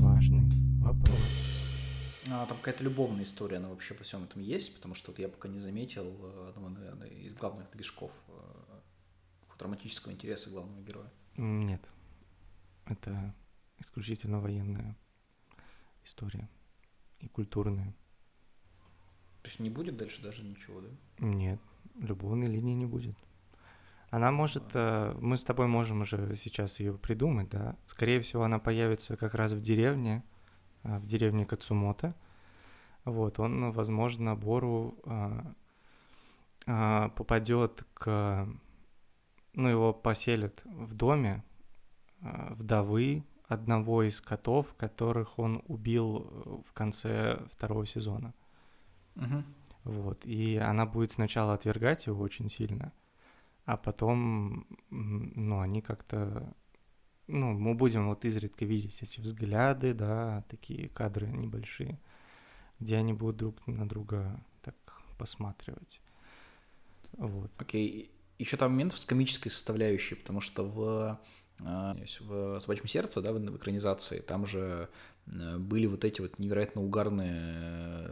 [0.01, 0.49] Важный
[0.81, 1.19] вопрос.
[2.31, 5.29] А, там какая-то любовная история, она вообще по всем этом есть, потому что вот я
[5.29, 8.33] пока не заметил э, одного, наверное, из главных движков э,
[9.59, 11.11] романтического интереса главного героя.
[11.37, 11.81] Нет.
[12.85, 13.33] Это
[13.79, 14.95] исключительно военная
[16.03, 16.49] история
[17.19, 17.93] и культурные.
[19.43, 20.89] есть не будет дальше даже ничего, да?
[21.19, 21.59] Нет,
[21.95, 23.15] любовной линии не будет.
[24.09, 27.77] Она может, э, мы с тобой можем уже сейчас ее придумать, да.
[27.85, 30.23] Скорее всего, она появится как раз в деревне,
[30.83, 32.15] э, в деревне Кацумото.
[33.05, 35.43] Вот, он, возможно, Бору э,
[37.15, 38.47] попадет к,
[39.53, 41.43] ну, его поселят в доме
[42.21, 48.33] вдовы одного из котов, которых он убил в конце второго сезона.
[49.15, 49.43] Угу.
[49.85, 52.93] Вот, и она будет сначала отвергать его очень сильно,
[53.65, 56.53] а потом, ну, они как-то,
[57.27, 61.99] ну, мы будем вот изредка видеть эти взгляды, да, такие кадры небольшие,
[62.79, 64.75] где они будут друг на друга так
[65.17, 66.01] посматривать.
[67.13, 67.51] Вот.
[67.57, 67.89] Окей.
[67.89, 68.09] Okay.
[68.37, 71.19] Еще там момент с комической составляющей, потому что в,
[71.59, 74.89] в «Собачьем сердце», да, в экранизации, там же
[75.27, 78.07] э, были вот эти вот невероятно угарные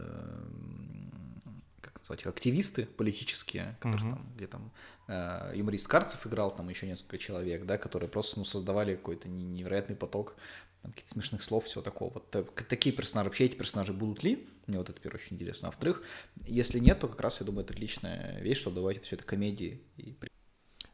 [2.08, 4.10] назвать их, активисты политические, которые uh-huh.
[4.10, 4.72] там, где там
[5.08, 9.96] э, юморист Карцев играл, там еще несколько человек, да, которые просто ну, создавали какой-то невероятный
[9.96, 10.36] поток
[10.82, 12.14] там, каких-то смешных слов, всего такого.
[12.14, 14.48] Вот так, такие персонажи, вообще эти персонажи будут ли?
[14.66, 15.68] Мне вот это, первое, очень интересно.
[15.68, 16.02] А во-вторых,
[16.46, 19.80] если нет, то как раз, я думаю, это отличная вещь, чтобы давать все это комедии.
[19.96, 20.14] И...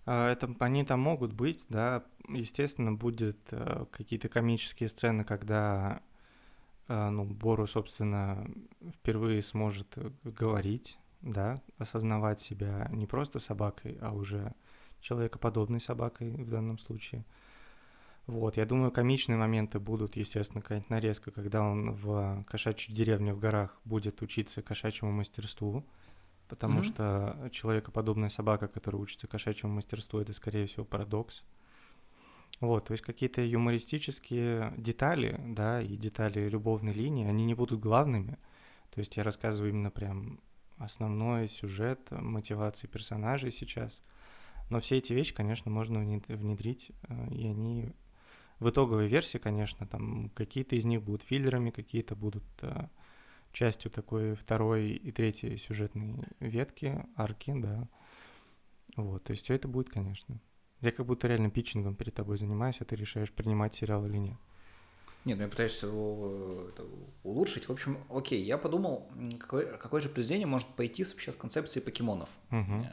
[0.07, 6.03] А, это, они там могут быть, да, естественно, будет э, какие-то комические сцены, когда
[6.89, 8.47] э, ну, Бору, собственно,
[8.93, 14.53] впервые сможет э, говорить, да, осознавать себя не просто собакой, а уже
[15.01, 17.25] человекоподобной собакой в данном случае.
[18.27, 23.39] Вот, я думаю, комичные моменты будут, естественно, какая-нибудь нарезка, когда он в кошачьей деревне в
[23.39, 25.85] горах будет учиться кошачьему мастерству,
[26.49, 26.85] потому mm-hmm.
[26.85, 31.45] что человекоподобная собака, которая учится кошачьему мастерству, это, скорее всего, парадокс.
[32.61, 38.39] Вот, то есть какие-то юмористические детали, да, и детали любовной линии, они не будут главными.
[38.91, 40.41] То есть я рассказываю именно прям
[40.79, 44.03] основной сюжет мотивации персонажей сейчас.
[44.71, 47.93] Но все эти вещи, конечно, можно внедрить, э, и они
[48.61, 52.87] в итоговой версии, конечно, там какие-то из них будут филлерами, какие-то будут э,
[53.55, 57.89] частью такой второй и третьей сюжетной ветки, арки, да.
[58.97, 60.41] Вот, то есть все это будет, конечно.
[60.81, 64.37] Я как будто реально питчингом перед тобой занимаюсь, а ты решаешь, принимать сериал или нет.
[65.25, 66.85] Нет, ну я пытаюсь его это,
[67.23, 67.69] улучшить.
[67.69, 72.29] В общем, окей, я подумал, какое, какое же произведение может пойти вообще с концепцией покемонов
[72.51, 72.87] uh-huh.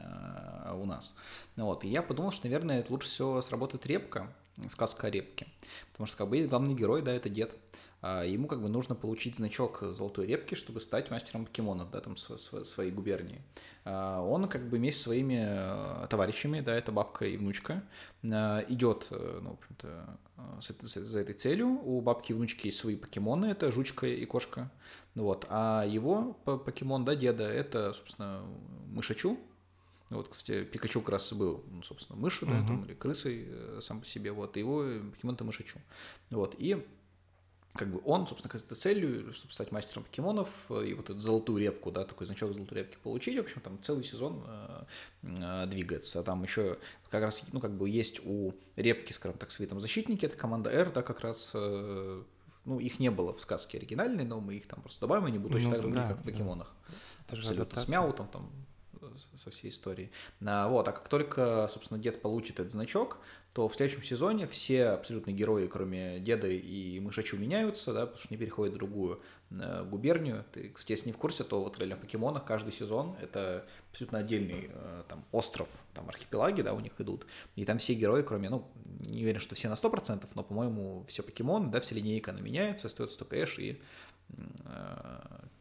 [0.70, 1.14] э, у нас.
[1.56, 4.34] Вот, и я подумал, что, наверное, это лучше всего сработает репка,
[4.68, 5.46] сказка о репке.
[5.92, 7.54] Потому что как бы есть главный герой, да, это дед.
[8.02, 12.16] А ему как бы нужно получить значок золотой репки, чтобы стать мастером покемонов, да, там,
[12.16, 13.42] своей губернии.
[13.84, 17.84] А он как бы вместе со своими э, товарищами, да, это бабка и внучка,
[18.24, 20.18] э, идет, э, ну, в общем-то,
[20.82, 21.80] за этой целью.
[21.84, 24.72] У бабки и внучки есть свои покемоны, это жучка и кошка,
[25.14, 28.42] вот, а его покемон, да, деда, это, собственно,
[28.88, 29.38] мышачу,
[30.10, 32.60] вот, кстати, Пикачу как раз был, ну, собственно, мышью, uh-huh.
[32.60, 33.48] да, там, или крысой
[33.80, 35.78] сам по себе, вот, его покемон-то мышачу.
[36.30, 36.84] Вот, и
[37.74, 41.18] как бы он, собственно, к этой целью, чтобы стать мастером покемонов э, и вот эту
[41.18, 44.84] золотую репку, да, такой значок золотой репки получить, в общем, там целый сезон э,
[45.22, 46.20] э, двигается.
[46.20, 46.78] А там еще
[47.10, 50.92] как раз, ну, как бы есть у репки, скажем так, там защитники, это команда R,
[50.92, 52.22] да, как раз э,
[52.64, 55.56] ну, их не было в сказке оригинальной, но мы их там просто добавим, они будут
[55.56, 56.74] точно ну, так же да, как в покемонах.
[57.28, 57.36] Да.
[57.38, 58.50] Абсолютно с мяутом там
[59.36, 60.10] со всей историей.
[60.44, 63.18] А, вот, а как только, собственно, дед получит этот значок,
[63.52, 68.28] то в следующем сезоне все абсолютно герои, кроме деда и мышачу, меняются, да, потому что
[68.30, 70.44] они переходят в другую э, губернию.
[70.52, 74.20] Ты, кстати, если не в курсе, то вот в реальных покемонах каждый сезон это абсолютно
[74.20, 77.26] отдельный э, там остров, там архипелаги, да, у них идут.
[77.54, 81.22] И там все герои, кроме, ну, не уверен, что все на 100%, но, по-моему, все
[81.22, 83.82] покемоны, да, вся линейка, она меняется, остается только Эш и
[84.30, 85.20] э,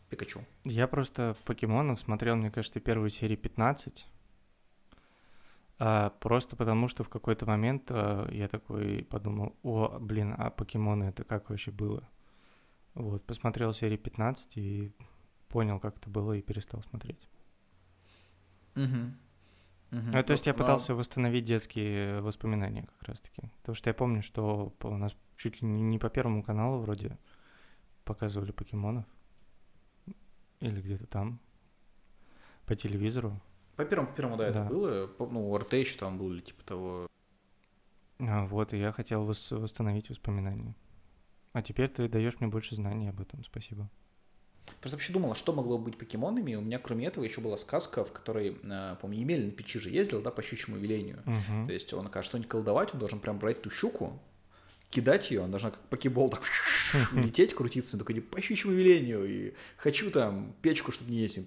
[0.09, 0.45] Пикачу.
[0.63, 4.05] Я просто покемонов смотрел, мне кажется, первую серию 15.
[5.83, 11.05] А, просто потому, что в какой-то момент а, я такой подумал, о, блин, а покемоны
[11.05, 12.07] это как вообще было?
[12.93, 14.93] Вот, посмотрел серию 15 и
[15.49, 17.27] понял, как это было, и перестал смотреть.
[18.75, 18.83] Угу.
[19.91, 20.11] Угу.
[20.13, 23.49] Ну, то есть я пытался восстановить детские воспоминания как раз-таки.
[23.61, 27.17] Потому что я помню, что у нас чуть ли не по первому каналу вроде
[28.05, 29.05] показывали покемонов.
[30.59, 31.39] Или где-то там.
[32.67, 33.41] По телевизору.
[33.81, 34.59] По первому, по первому, да, да.
[34.59, 35.09] это было.
[35.17, 37.07] Ну, РТ еще там был, или типа того.
[38.19, 40.75] А, вот, и я хотел вос- восстановить воспоминания.
[41.53, 43.43] А теперь ты даешь мне больше знаний об этом.
[43.43, 43.89] Спасибо.
[44.79, 46.53] Просто вообще думала, что могло быть покемонами.
[46.53, 49.89] У меня, кроме этого, еще была сказка, в которой, а, помню, Емель на печи же
[49.89, 51.23] ездил, да, по щучьему велению.
[51.25, 51.65] Uh-huh.
[51.65, 54.19] То есть он, когда что-нибудь колдовать, он должен прям брать ту щуку,
[54.91, 56.43] кидать ее, она должна как покебол так
[57.13, 61.39] лететь, крутиться, только не по щучьему велению, и хочу там печку, чтобы не есть,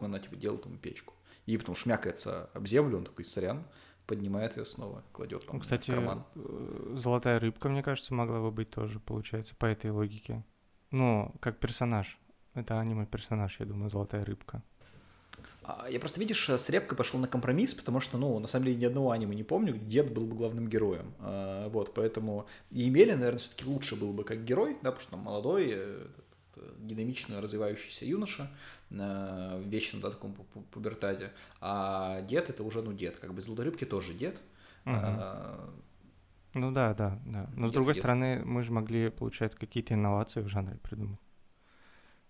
[0.00, 1.14] она типа делает ему печку.
[1.46, 3.64] И потом шмякается об землю, он такой, сорян,
[4.06, 6.24] поднимает ее снова, кладет там Ну, Кстати, в карман.
[6.34, 10.42] э, золотая рыбка, мне кажется, могла бы быть тоже, получается, по этой логике.
[10.90, 12.18] Ну, как персонаж.
[12.54, 14.62] Это аниме-персонаж, я думаю, золотая рыбка.
[15.64, 18.76] А, Я просто, видишь, с Репкой пошел на компромисс, потому что, ну, на самом деле,
[18.78, 21.14] ни одного аниме не помню, где дед был бы главным героем.
[21.18, 25.16] А, Вот, поэтому и Емеля, наверное, все-таки лучше был бы как герой, да, потому что
[25.16, 26.06] он молодой, э,
[26.78, 28.50] динамично развивающийся юноша,
[28.90, 31.32] э, в вечном, да, таком пу- пу- пубертаде.
[31.60, 33.18] А дед это уже, ну, дед.
[33.18, 34.40] Как бы Золотой Рыбки тоже дед.
[34.84, 34.96] Мгм.
[35.02, 35.70] А,
[36.54, 37.50] Ну да, да, да.
[37.54, 38.06] Но с Где-то, другой где-то.
[38.06, 41.18] стороны, мы же могли, получается, какие-то инновации в жанре придумать.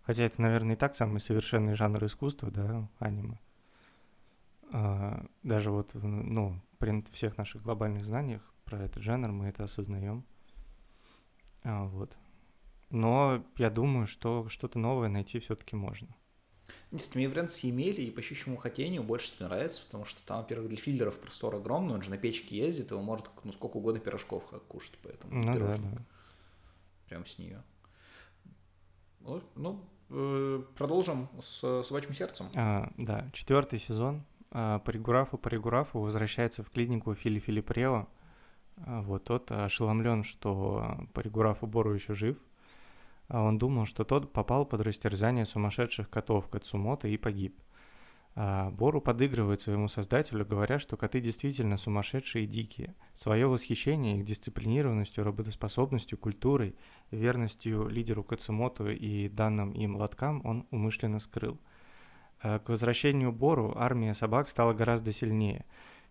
[0.02, 3.38] Хотя это, наверное, и так самый совершенный жанр искусства, да, аниме.
[4.72, 10.24] А, даже вот, ну, при всех наших глобальных знаниях про этот жанр мы это осознаем.
[11.62, 12.16] А, вот.
[12.90, 16.14] Но я думаю, что что-то новое найти все-таки можно.
[16.90, 20.24] Не знаю, мне вариант с Емели и по щучьему хотению больше всего нравится, потому что
[20.26, 23.78] там, во-первых, для филлеров простор огромный, он же на печке ездит, он может ну, сколько
[23.78, 26.04] угодно пирожков кушать, поэтому Ну да, да.
[27.08, 27.62] прям с нее.
[29.20, 32.46] Вот, ну, э, продолжим с собачьим сердцем.
[32.54, 34.24] А, да, четвертый сезон.
[34.50, 38.06] А, Паригурафу Паригурафу возвращается в клинику Фили Филипрео.
[38.76, 42.36] А, Вот тот ошеломлен, что Паригурафу Бору еще жив.
[43.28, 47.60] А Он думал, что тот попал под растерзание сумасшедших котов Кацумото и погиб.
[48.36, 52.96] А Бору подыгрывает своему создателю, говоря, что коты действительно сумасшедшие и дикие.
[53.14, 56.74] Свое восхищение их дисциплинированностью, работоспособностью, культурой,
[57.12, 61.60] верностью лидеру Кацумото и данным им лоткам он умышленно скрыл.
[62.42, 65.64] А К возвращению Бору армия собак стала гораздо сильнее.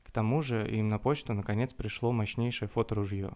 [0.03, 3.34] К тому же им на почту наконец пришло мощнейшее фоторужье.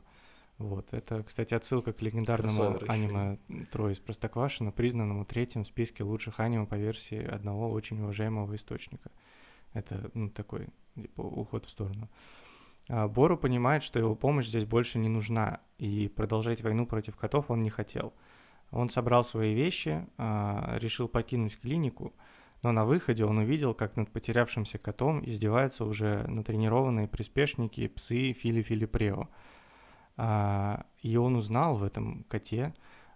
[0.57, 0.91] Вот.
[0.91, 3.37] Это, кстати, отсылка к легендарному аниме
[3.71, 9.11] «Трое из Простоквашино», признанному третьим в списке лучших аниме по версии одного очень уважаемого источника.
[9.73, 12.09] Это ну, такой типа, уход в сторону.
[12.89, 17.51] А Бору понимает, что его помощь здесь больше не нужна, и продолжать войну против котов
[17.51, 18.13] он не хотел.
[18.71, 22.13] Он собрал свои вещи, а, решил покинуть клинику,
[22.63, 28.63] но на выходе он увидел, как над потерявшимся котом издеваются уже натренированные приспешники псы Фили
[28.63, 29.21] Филипрео.
[29.21, 29.27] А,
[30.17, 32.73] И он узнал в этом коте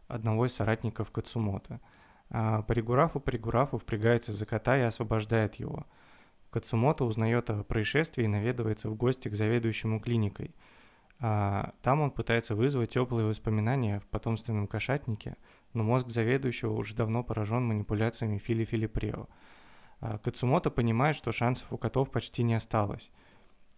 [0.08, 1.80] одного из соратников Кацумото.
[2.30, 5.86] А, Паригурафу Паригурафу впрягается за кота и освобождает его.
[6.49, 10.54] Кацумото узнает о происшествии и наведывается в гости к заведующему клиникой.
[11.20, 15.38] А, Там он пытается вызвать теплые воспоминания в потомственном кошатнике,
[15.74, 19.28] но мозг заведующего уже давно поражен манипуляциями Фили Филипрео.
[19.99, 23.12] А, Кацумото понимает, что шансов у котов почти не осталось.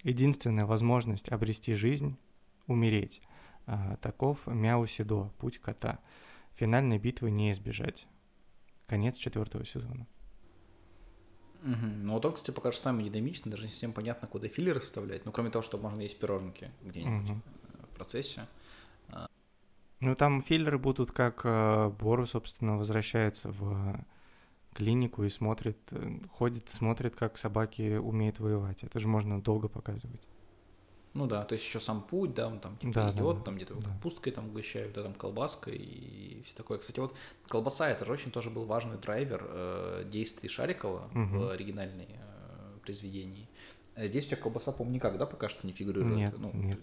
[0.03, 2.17] Единственная возможность обрести жизнь–
[2.67, 3.21] умереть.
[3.65, 5.99] А, Таков Мяу Сидо, путь кота.
[6.53, 8.07] Финальной битвы не избежать.
[8.87, 10.07] Конец четвертого сезона.
[11.63, 12.05] Мгм.
[12.05, 15.25] Ну, вот он, кстати, пока что самый динамичный, даже не совсем понятно, куда филлеры вставлять.
[15.25, 18.47] Ну, кроме того, что можно есть пироженки где-нибудь э, в процессе.
[20.01, 24.05] Ну, там филлеры будут, как э, Бору, собственно, возвращается в
[24.73, 28.83] клинику и смотрит, э, ходит, смотрит, как собаки умеют воевать.
[28.83, 30.21] Это же можно долго показывать.
[31.13, 33.55] Ну да, то есть еще сам путь, да, он там типа Да, идет, да, там
[33.55, 33.87] где-то да.
[33.89, 36.79] капусткой там угощают, да, там колбаской и все такое.
[36.79, 37.15] Кстати, вот
[37.47, 41.37] колбаса это же очень тоже был важный драйвер э, действий Шарикова Мгм.
[41.39, 43.47] в оригинальной э, произведении.
[43.95, 46.15] Э, Здесь у тебя колбаса, по-моему, никак, да, пока что не фигурирует?
[46.15, 46.79] Нет, ну, нет.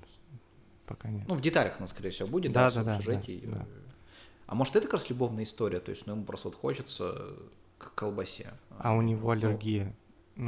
[0.87, 1.26] Пока нет.
[1.28, 3.41] Ну, в деталях она, скорее всего, будет, Да, да, да, в сюжете.
[3.47, 3.66] да, да.
[4.47, 7.35] А может, это как раз любовная история, то есть, ну, ему просто вот хочется
[7.78, 8.53] к колбасе.
[8.78, 9.85] А у него Ну, аллергия.
[9.87, 9.93] Ну,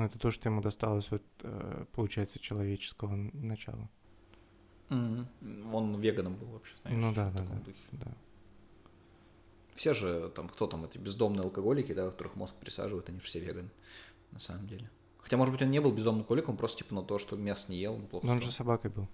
[0.00, 3.88] это то, что ему досталось от, э, получается, человеческого начала.
[4.88, 5.26] Мгм.
[5.72, 6.98] Он веганом был вообще, знаешь.
[6.98, 7.78] Ну да, в да, таком да, духе.
[7.92, 8.12] да.
[9.74, 13.40] Все же там, кто там, эти бездомные алкоголики, да, которых мозг присаживают, они же все
[13.40, 13.70] веганы,
[14.30, 14.90] на самом деле.
[15.18, 17.78] Хотя, может быть, он не был бездомным алкоголиком, просто типа на то, что мясо не
[17.78, 19.08] ел, он плохо Но он же собакой был.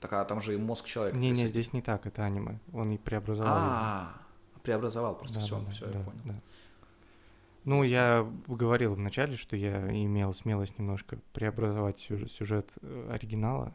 [0.00, 1.16] Так, а там же и мозг человека.
[1.16, 1.50] Не-не, присоединен.
[1.50, 2.60] здесь не так, это аниме.
[2.72, 3.52] Он и преобразовал.
[3.56, 4.26] А,
[4.62, 6.40] преобразовал просто все, все, я понял.
[7.66, 13.74] Ну, я говорил вначале, что я имел смелость немножко преобразовать сюжет, сюжет э, оригинала.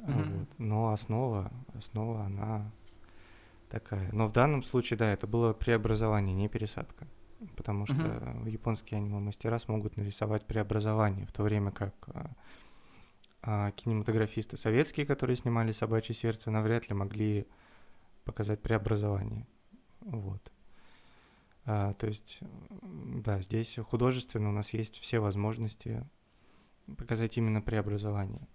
[0.00, 0.38] Мгм.
[0.38, 0.48] вот.
[0.58, 2.70] Но основа, основа, она
[3.70, 4.10] такая.
[4.12, 7.06] Но в данном случае, да, это было преобразование, не пересадка.
[7.56, 8.46] Потому что Мгм.
[8.46, 12.30] японские аниме-мастера смогут нарисовать преобразование, в то время как а,
[13.40, 17.46] а, кинематографисты советские, которые снимали «Собачье сердце», навряд ли могли
[18.26, 19.46] показать преобразование.
[20.02, 20.52] Вот.
[21.64, 22.38] А, то есть,
[22.82, 26.06] да, здесь художественно у нас есть все возможности
[26.96, 28.46] показать именно преобразование.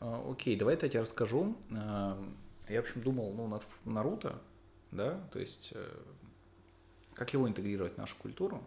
[0.00, 1.56] А, окей, давай я тебе расскажу.
[1.72, 2.22] А,
[2.68, 4.40] я, в общем, думал, ну, над Наруто,
[4.90, 6.02] да, то есть э,
[7.14, 8.62] как его интегрировать в нашу культуру.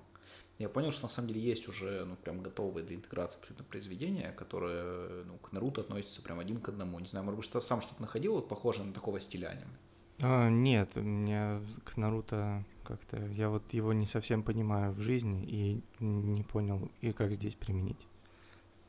[0.60, 4.32] Я понял, что на самом деле есть уже, ну, прям готовые для интеграции абсолютно произведения,
[4.32, 7.00] которые, ну, к Наруто относятся прям один к одному.
[7.00, 9.78] Не знаю, может быть, что сам что-то находил вот похожее на такого стиля аниме?
[10.24, 13.18] А, нет, у меня к Наруто как-то...
[13.28, 18.08] Я вот его не совсем понимаю в жизни и не понял, и как здесь применить.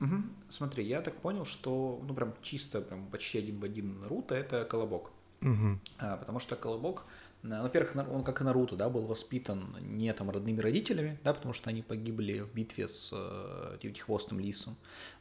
[0.01, 0.15] Угу.
[0.49, 4.65] Смотри, я так понял, что, ну, прям чисто, прям почти один в один Наруто— это
[4.65, 5.11] Колобок.
[5.43, 5.81] Угу.
[5.99, 7.05] А, потому что Колобок
[7.45, 11.69] во-первых, он как и Наруто, да, был воспитан не там родными родителями, да, потому что
[11.69, 14.77] они погибли в битве с э, девятихвостым лисом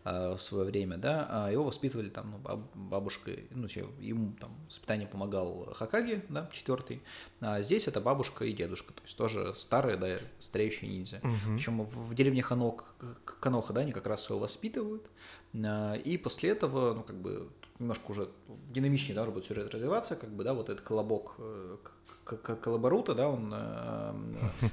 [0.06, 3.68] э, в свое время, да, а его воспитывали там ну, бабушкой, ну,
[4.00, 7.02] ему там воспитание помогал Хакаги, да, четвертый,
[7.42, 11.20] а здесь это бабушка и дедушка, то есть тоже старые, да, стареющие ниндзя.
[11.24, 11.56] Угу.
[11.56, 12.96] Причем в, в деревне Ханок,
[13.42, 15.06] Каноха, да, они как раз его воспитывают,
[15.54, 17.50] э, и после этого, ну, как бы,
[17.84, 18.30] немножко уже
[18.72, 21.78] динамичнее должен будет сюжет развиваться, как бы, да, вот этот колобок э,
[22.26, 24.14] Колоборута, да, он э,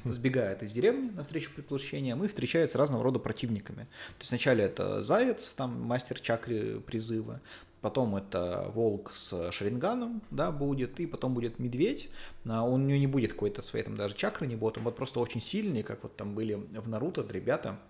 [0.05, 3.89] сбегает из деревни навстречу приключениям и встречается с разного рода противниками.
[4.11, 7.41] То есть вначале это заяц, там мастер чакры призыва,
[7.81, 12.09] потом это волк с шаринганом, да, будет, и потом будет медведь.
[12.49, 14.97] А он, у него не будет какой-то своей там даже чакры не будет, он будет
[14.97, 17.90] просто очень сильный, как вот там были в Наруто ребята, а,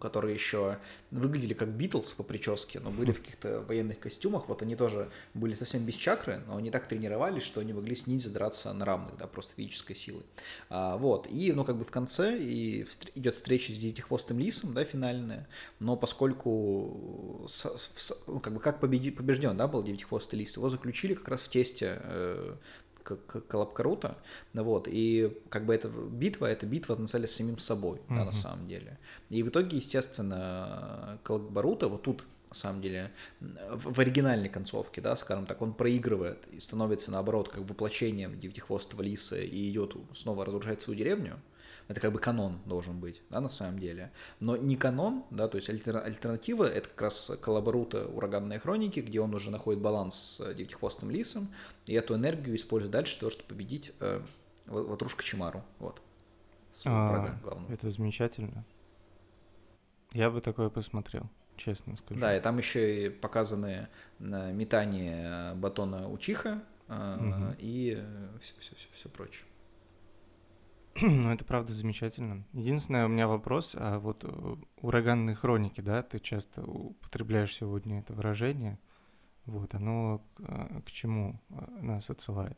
[0.00, 0.78] которые еще
[1.10, 4.48] выглядели как Битлз по прическе, но были в каких-то военных костюмах.
[4.48, 8.06] Вот они тоже были совсем без чакры, но они так тренировались, что они могли с
[8.06, 10.24] ниндзя драться на равных, да, просто физической силой.
[10.70, 14.84] А, вот, и, ну, как бы в конце и идет встреча с девятихвостым лисом, да,
[14.84, 15.48] финальная,
[15.80, 20.68] но поскольку, с, с, ну, как бы, как победи, побежден, да, был девятихвостый лис, его
[20.68, 22.56] заключили как раз в тесте э,
[23.04, 24.18] как Колобкарута,
[24.54, 28.66] вот, и как бы эта битва, это битва нацелена с самим собой, да, на самом
[28.66, 28.98] деле.
[29.30, 35.16] И в итоге, естественно, Колобкарута вот тут на самом деле, в, в оригинальной концовке, да,
[35.16, 40.80] скажем так, он проигрывает и становится, наоборот, как воплощением девятихвостого лиса и идет снова разрушать
[40.80, 41.40] свою деревню,
[41.88, 44.10] это как бы канон должен быть, да, на самом деле.
[44.40, 49.20] Но не канон, да, то есть альтер, альтернатива это как раз Колоборута «Ураганные хроники», где
[49.20, 51.48] он уже находит баланс с девятихвостым лисом,
[51.86, 54.22] и эту энергию использует дальше для того, чтобы победить э,
[54.66, 56.00] Ватрушка Чимару, вот.
[56.84, 57.72] А, врага главного.
[57.72, 58.64] Это замечательно.
[60.12, 62.20] Я бы такое посмотрел, честно скажу.
[62.20, 63.88] Да, и там еще и показаны
[64.20, 67.56] э, метание батона Учиха э, угу.
[67.58, 68.02] и
[68.40, 69.44] все, все, все, все прочее.
[71.00, 72.44] Ну, это правда замечательно.
[72.52, 78.12] Единственное, у меня вопрос, а вот э, ураганные хроники, да, ты часто употребляешь сегодня это
[78.12, 78.78] выражение,
[79.46, 82.56] вот, оно к, э, к чему э, нас отсылает?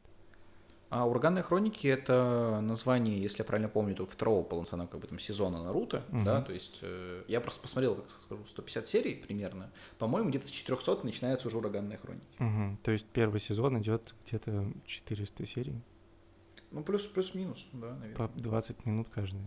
[0.89, 5.19] А ураганные хроники это название, если я правильно помню, то второго полноценного как бы там
[5.19, 6.25] сезона Наруто, угу.
[6.25, 10.51] да, то есть э, я просто посмотрел, как скажу, 150 серий примерно, по-моему, где-то с
[10.51, 12.25] 400 начинаются уже ураганные хроники.
[12.39, 12.79] Угу.
[12.85, 15.83] То есть первый сезон идет где-то 400 серий?
[16.77, 18.29] Ну, плюс, плюс-минус, да, наверное.
[18.29, 19.41] По 20 минут каждый.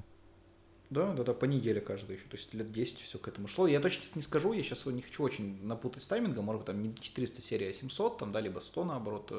[0.89, 2.25] Да, да, да, по неделе каждый еще.
[2.27, 3.67] То есть лет 10 все к этому шло.
[3.67, 6.45] Я точно не скажу, я сейчас не хочу очень напутать с таймингом.
[6.45, 9.31] Может быть, там не 400 серий, а 700, там, да, либо 100, наоборот,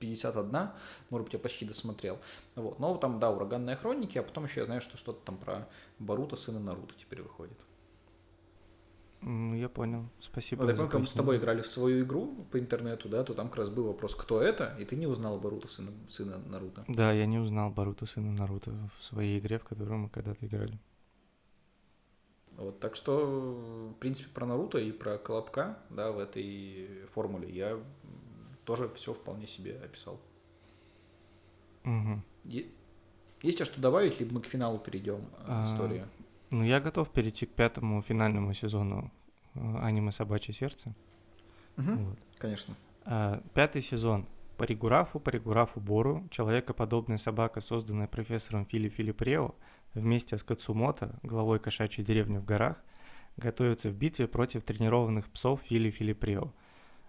[0.00, 0.68] 51, э,
[1.08, 2.18] может быть, я почти досмотрел.
[2.56, 2.78] Вот.
[2.78, 5.66] Но там, да, ураганные хроники, а потом еще я знаю, что что-то там про
[5.98, 7.58] Барута, сына Наруто теперь выходит.
[9.22, 10.08] Я понял.
[10.20, 10.62] Спасибо.
[10.62, 13.34] Вот, я помню, когда мы с тобой играли в свою игру по интернету, да, то
[13.34, 16.84] там как раз был вопрос, кто это, и ты не узнал Баруто, сына, сына Наруто.
[16.86, 20.78] Да, я не узнал Баруто, сына Наруто в своей игре, в которую мы когда-то играли.
[22.56, 27.78] Вот, так что, в принципе, про Наруто и про Колобка, да, в этой формуле я
[28.64, 30.20] тоже все вполне себе описал.
[31.84, 32.22] Угу.
[33.42, 36.04] Есть что добавить, либо мы к финалу перейдем э, а, истории?
[36.50, 39.10] Ну, я готов перейти к пятому финальному сезону
[39.54, 40.94] э, аниме «Собачье сердце».
[41.76, 42.18] Угу, вот.
[42.38, 42.74] Конечно.
[43.04, 44.26] А, пятый сезон.
[44.56, 49.54] Паригурафу, Паригурафу Бору, человекоподобная собака, созданная профессором Фили Филипрео,
[49.94, 52.76] вместе с Кацумото, главой кошачьей деревни в горах,
[53.36, 56.52] готовятся в битве против тренированных псов Фили Филипрео.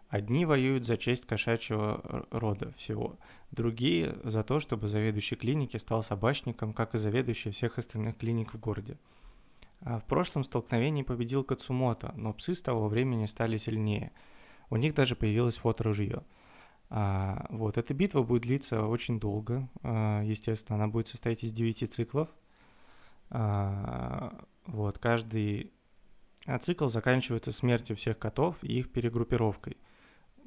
[0.10, 3.18] Одни воюют за честь кошачьего рода всего,
[3.52, 8.60] другие– за то, чтобы заведующий клиники стал собачником, как и заведующий всех остальных клиник в
[8.60, 8.98] городе.
[9.82, 14.12] А в прошлом столкновении победил Кацумото, но псы с того времени стали сильнее.
[14.70, 16.24] У них даже появилось фоторужье.
[16.90, 19.70] А, вот, эта битва будет длиться очень долго.
[19.84, 22.30] А, естественно, она будет состоять из девяти циклов.
[23.30, 25.72] А, вот, каждый
[26.46, 29.78] а цикл заканчивается смертью всех котов и их перегруппировкой.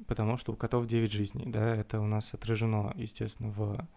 [0.07, 3.87] Потому что у котов 9 жизней, да, это у нас отражено, естественно, в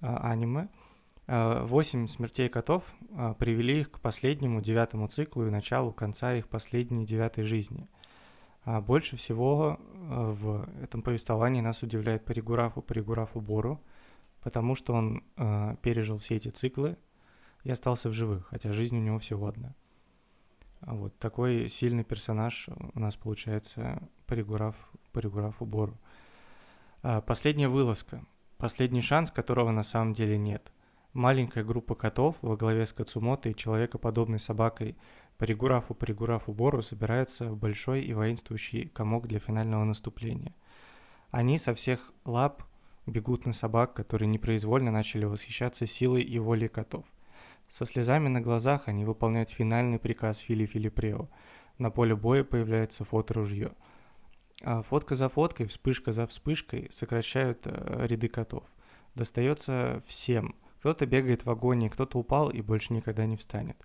[0.00, 0.62] а, аниме.
[0.62, 0.95] Э,
[1.26, 7.04] восемь смертей котов э, привели их к последнему девятому циклу и началу конца их последней
[7.04, 7.88] девятой жизни.
[8.62, 13.82] А больше всего э, в этом повествовании нас удивляет Паригурафу Паригурафу Бору,
[14.40, 16.96] потому что он э, пережил все эти циклы
[17.64, 19.74] и остался в живых, хотя жизнь у него всего одна.
[20.80, 24.76] А вот такой сильный персонаж у нас получается Паригураф
[25.12, 25.98] Паригурафу Бору.
[27.26, 28.24] Последняя вылазка.
[28.58, 30.70] Последний шанс, которого на самом деле нет.
[31.16, 34.98] Маленькая группа котов во главе с Кацумото и человекоподобной собакой
[35.38, 40.54] Паригурафу Паригурафу Бору собирается в большой и воинствующий комок для финального наступления.
[41.30, 42.64] Они со всех лап
[43.06, 47.06] бегут на собак, которые непроизвольно начали восхищаться силой и волей котов.
[47.66, 51.30] Со слезами на глазах они выполняют финальный приказ Фили Филипрео.
[51.78, 53.72] На поле боя появляется фоторужье.
[54.62, 58.64] А фотка за фоткой, вспышка за вспышкой сокращают э, ряды котов.
[59.14, 60.54] Достается всем–
[60.86, 63.84] кто-то бегает в агонии, кто-то упал и больше никогда не встанет.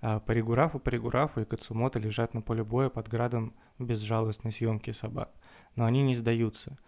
[0.00, 5.32] А Паригурафу, Паригурафу и Кацумото лежат на поле боя под градом безжалостной съемки собак.
[5.74, 6.78] Но они не сдаются.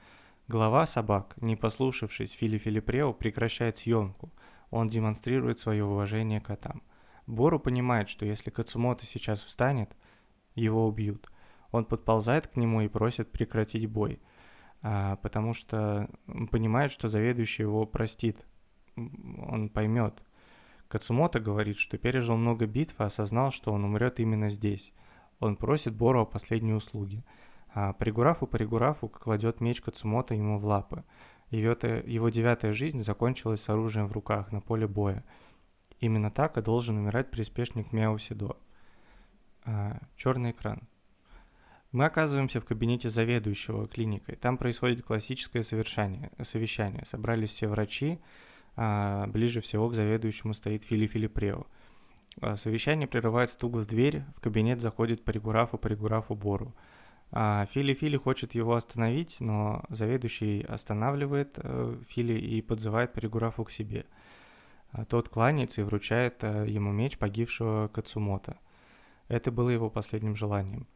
[0.47, 4.33] Глава собак, не послушавшись Фили Филипрео, прекращает съемку.
[4.71, 6.85] Он демонстрирует свое уважение котам.
[7.27, 9.97] Бору понимает, что если Кацумото сейчас встанет,
[10.55, 11.29] его убьют.
[11.73, 14.23] Он подползает к нему и просит прекратить бой,
[14.83, 16.09] а, потому что
[16.53, 18.47] понимает, что заведующий его простит
[19.49, 20.23] он поймет.
[20.89, 24.93] Кацумото говорит, что пережил много битв и осознал, что он умрет именно здесь.
[25.41, 27.25] Он просит Бору о последней услуге.
[27.75, 31.05] А Пригурафу Пригурафу кладет меч Кацумото ему в лапы.
[31.51, 35.25] Его, девятая жизнь закончилась с оружием в руках на поле боя.
[36.01, 38.57] Именно так и должен умирать приспешник Мяо Сидо.
[39.65, 40.89] А, черный экран.
[41.91, 44.37] Мы оказываемся в кабинете заведующего клиникой.
[44.37, 46.31] Там происходит классическое совещание.
[46.43, 47.05] совещание.
[47.07, 48.19] Собрались все врачи,
[49.29, 51.67] ближе всего к заведующему стоит Фили Филипрео.
[52.41, 56.75] А, совещание прерывает стук в дверь, в кабинет заходит Паригурафу Паригурафу Бору.
[57.31, 63.71] А Фили Фили хочет его остановить, но заведующий останавливает э, Фили и подзывает Паригурафу к
[63.71, 64.07] себе.
[64.93, 68.57] А тот кланяется и вручает э, ему меч погибшего Кацумото.
[69.29, 70.87] Это было его последним желанием.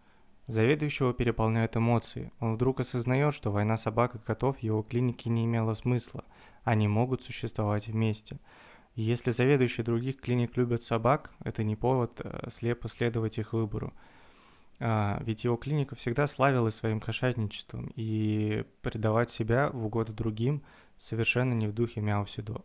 [0.46, 2.32] Заведующего переполняют эмоции.
[2.40, 6.24] Он вдруг осознает, что война собак и котов в его клинике не имела смысла,
[6.64, 8.38] они могут существовать вместе.
[8.94, 13.94] Если заведующие других клиник любят собак, это не повод э, слепо следовать их выбору.
[14.80, 20.62] А, ведь его клиника всегда славилась своим кошатничеством, и предавать себя в угоду другим
[20.96, 22.62] совершенно не в духе Мяусидо.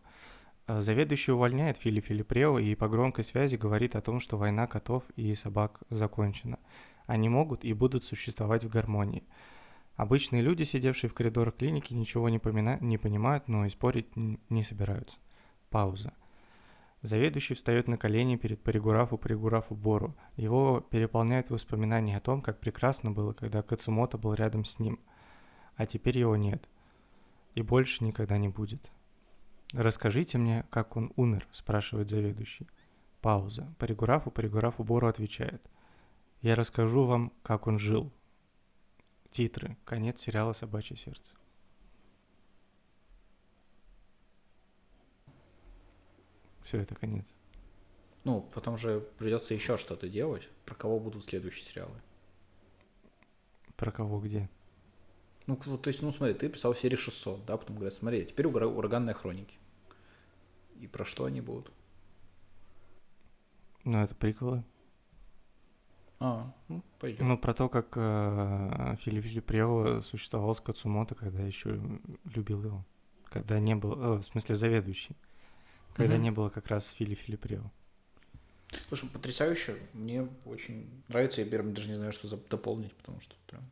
[0.66, 5.10] А, заведующий увольняет Фили Филипрео и по громкой связи говорит о том, что война котов
[5.16, 6.60] и собак закончена.
[7.08, 9.24] Они могут и будут существовать в гармонии.
[9.96, 12.78] Обычные люди, сидевшие в коридорах клиники, ничего не, помина...
[12.82, 15.18] не понимают, но и спорить не собираются.
[15.72, 16.14] Пауза.
[17.02, 20.16] Заведующий встает на колени перед Паригурафу Паригурафу Бору.
[20.36, 25.00] Его переполняет воспоминания о том, как прекрасно было, когда Кацумото был рядом с ним.
[25.76, 26.68] А теперь его нет.
[27.56, 28.92] И больше никогда не будет.
[29.74, 32.68] «Расскажите мне, как он умер?»– спрашивает заведующий.
[33.22, 33.74] Пауза.
[33.80, 35.62] Паригурафу Паригурафу Бору отвечает.
[36.48, 38.10] «Я расскажу вам, как он жил.
[39.32, 39.76] Титры.
[39.84, 41.34] Конец сериала «Собачье сердце».
[46.64, 47.34] Все, это конец.
[48.24, 50.48] Ну, потом же придется еще что-то делать.
[50.64, 52.00] Про кого будут следующие сериалы?
[53.76, 54.50] Про кого где?
[55.48, 59.16] Ну, то есть, ну, смотри, ты писал серию 600, да, потом говорят, смотри, теперь ураганные
[59.16, 59.58] хроники.
[60.80, 61.74] И про что они будут?
[63.84, 64.64] Ну, это приколы.
[66.20, 67.28] А, ну, пойдем.
[67.28, 71.80] Ну, про то, как э, Филипп Филиппрео существовал с Кацумото, когда еще
[72.34, 72.86] любил его.
[73.26, 75.16] Когда не было, э, в смысле, заведующий.
[75.96, 76.24] Когда угу.
[76.24, 77.72] не было как раз Фили Филиппрео.
[78.88, 79.78] Слушай, потрясающе.
[79.94, 81.42] Мне очень нравится.
[81.42, 83.64] Я первым даже не знаю, что дополнить, потому что прям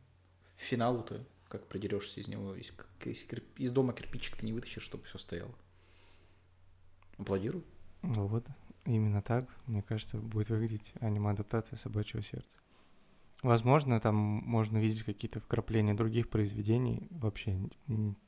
[0.56, 2.54] финалу-то как придерешься из него.
[2.54, 2.72] Из,
[3.04, 5.54] из, из дома кирпичик ты не вытащишь, чтобы все стояло.
[7.18, 7.64] Аплодирую.
[8.02, 8.46] Ну вот.
[8.86, 12.56] Именно так, мне кажется, будет выглядеть аниме-адаптация собачьего сердца.
[13.42, 17.58] Возможно, там можно видеть какие-то вкрапления других произведений, вообще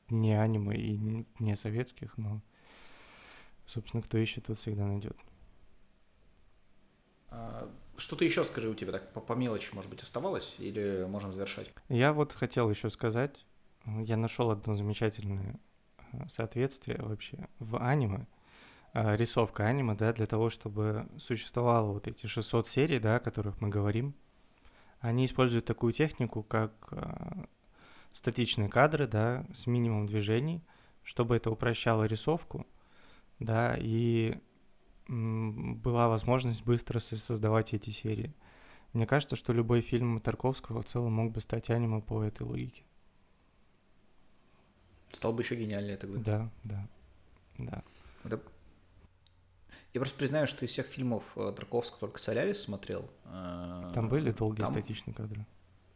[0.09, 2.41] не аниме и не советских, но,
[3.65, 5.17] собственно, кто ищет, тот всегда найдет.
[7.29, 11.31] А, что-то еще скажи у тебя так по, по мелочи, может быть, оставалось, или можем
[11.31, 11.73] завершать?
[11.87, 13.45] Я вот хотел еще сказать,
[13.85, 15.59] я нашел одно замечательное
[16.11, 18.38] а, соответствие вообще в аниме– Э,
[18.93, 23.69] рисовка аниме, да, для того, чтобы существовало вот эти 600 серий, да, о которых мы
[23.69, 24.15] говорим,
[24.99, 27.45] они используют такую технику, как э,
[28.11, 30.61] статичные кадры, да, с минимум движений,
[31.03, 32.67] чтобы это упрощало рисовку,
[33.39, 34.37] да, и
[35.07, 38.33] была возможность быстро создавать эти серии.
[38.93, 42.83] Мне кажется, что любой фильм Тарковского в целом мог бы стать аниме по этой логике.
[45.11, 46.19] Стал бы еще гениальнее тогда.
[46.19, 46.87] Да, да,
[47.57, 47.83] да.
[48.23, 48.41] Это...
[49.93, 53.09] Я просто признаю, что из всех фильмов э, Тарковского только «Солярис» смотрел.
[53.25, 55.45] э, Там были долгие там статичные кадры.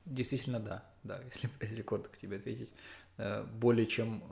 [0.06, 0.84] Действительно, да.
[1.04, 2.74] Да, если, если коротко тебе ответить.
[3.18, 4.24] Э, Более чем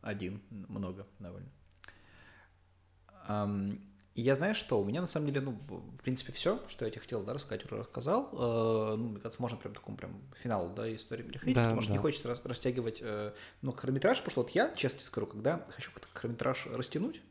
[0.00, 1.48] один, много довольно.
[4.14, 6.90] И я знаю, что у меня на самом деле, ну, в принципе, все, что я
[6.90, 8.28] тебе хотел да, рассказать, уже рассказал.
[8.32, 11.92] Э, Ну, мне кажется, можно прям такому прям финалу, да, истории переходить, Да, потому что
[11.92, 12.02] не да.
[12.02, 13.32] хочется рас- растягивать, э,
[13.62, 17.22] ну, хронометраж, потому что вот я, честно скажу, когда хочу как-то хронометраж растянуть,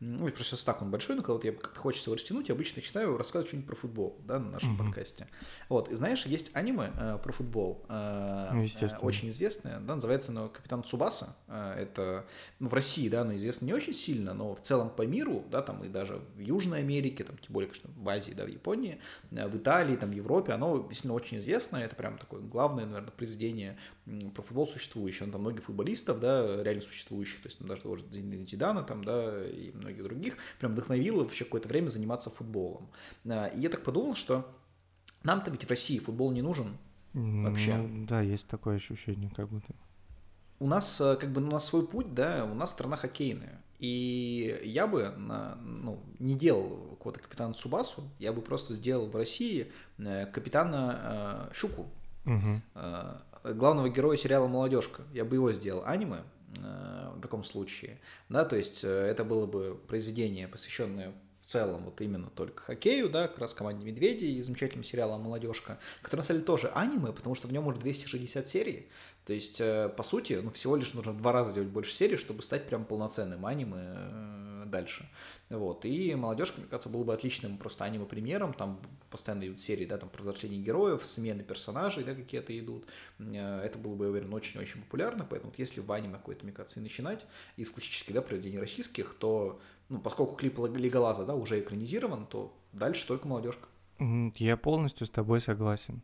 [0.00, 2.54] ну, и просто так он большой, но когда вот я как-то хочется его растянуть, я
[2.54, 4.86] обычно начинаю рассказывать что-нибудь про футбол, да, на нашем Мгм.
[4.86, 5.28] подкасте.
[5.68, 10.32] Вот, и знаешь, есть аниме э, про футбол, э, Ну, э, очень известное, да, называется
[10.32, 11.36] оно «Капитан Цубаса».
[11.48, 12.24] Э, Это,
[12.58, 15.62] ну, в России, да, оно известно не очень сильно, но в целом по миру, да,
[15.62, 19.00] там и даже в Южной Америке, там, тем более, конечно, в Азии, да, в Японии,
[19.30, 23.10] э, в Италии, там, в Европе, оно действительно очень известно, это прям такое главное, наверное,
[23.10, 23.78] произведение
[24.34, 25.30] про футбол существующее.
[25.30, 29.44] Там многих футболистов, да, реально существующих, то есть там даже того же Зидана, там, да,
[29.46, 32.88] и многих других, прям вдохновило вообще какое-то время заниматься футболом.
[33.28, 34.44] А, И я так подумал, что
[35.22, 36.76] нам-то ведь в России футбол не нужен,
[37.14, 37.76] Вообще.
[37.76, 39.72] Ну, да, есть такое ощущение, как будто.
[40.58, 43.60] у нас э, как бы ну, у нас свой путь, да, у нас страна хоккейная.
[43.78, 49.14] И я бы на- ну, не делал какого-то капитана Субасу, я бы просто сделал в
[49.14, 51.86] России э, капитана э, Щуку,
[52.26, 53.16] э,
[53.54, 55.02] главного героя сериала «Молодежка».
[55.12, 58.00] Я бы его сделал аниме э, в таком случае.
[58.28, 61.12] Да, то есть э, это было бы произведение, посвященное
[61.44, 65.78] в целом вот именно только хоккею, да, как раз команде «Медведи» и замечательным сериалом «Молодежка»,
[66.00, 68.88] который на самом деле тоже аниме, потому что в нем уже 260 серий.
[69.26, 72.16] То есть, э, по сути, ну, всего лишь нужно в два раза делать больше серий,
[72.16, 75.08] чтобы стать прям полноценным аниме э, дальше.
[75.50, 75.84] Вот.
[75.84, 78.54] И «Молодежка», мне кажется, было бы отличным просто аниме-примером.
[78.54, 78.80] Там
[79.10, 82.86] постоянно идут серии, да, там про возвращение героев, смены персонажей, да, какие-то идут.
[83.18, 85.26] Э, Это было бы, я уверен, очень-очень популярно.
[85.28, 87.26] Поэтому вот если в аниме какой-то, мне кажется, и начинать
[87.56, 89.60] из классических, да, произведений российских, то,
[89.90, 93.68] ну, поскольку клип Леголаза, да, уже экранизирован, то дальше только «Молодежка».
[94.36, 96.02] Я полностью с тобой согласен.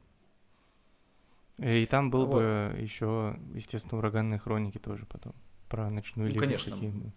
[1.59, 2.35] И там был Вот.
[2.35, 5.35] бы еще, естественно, ураганные хроники тоже потом.
[5.69, 6.73] Про ночную Ну, лигу конечно.
[6.73, 7.13] хоккейную.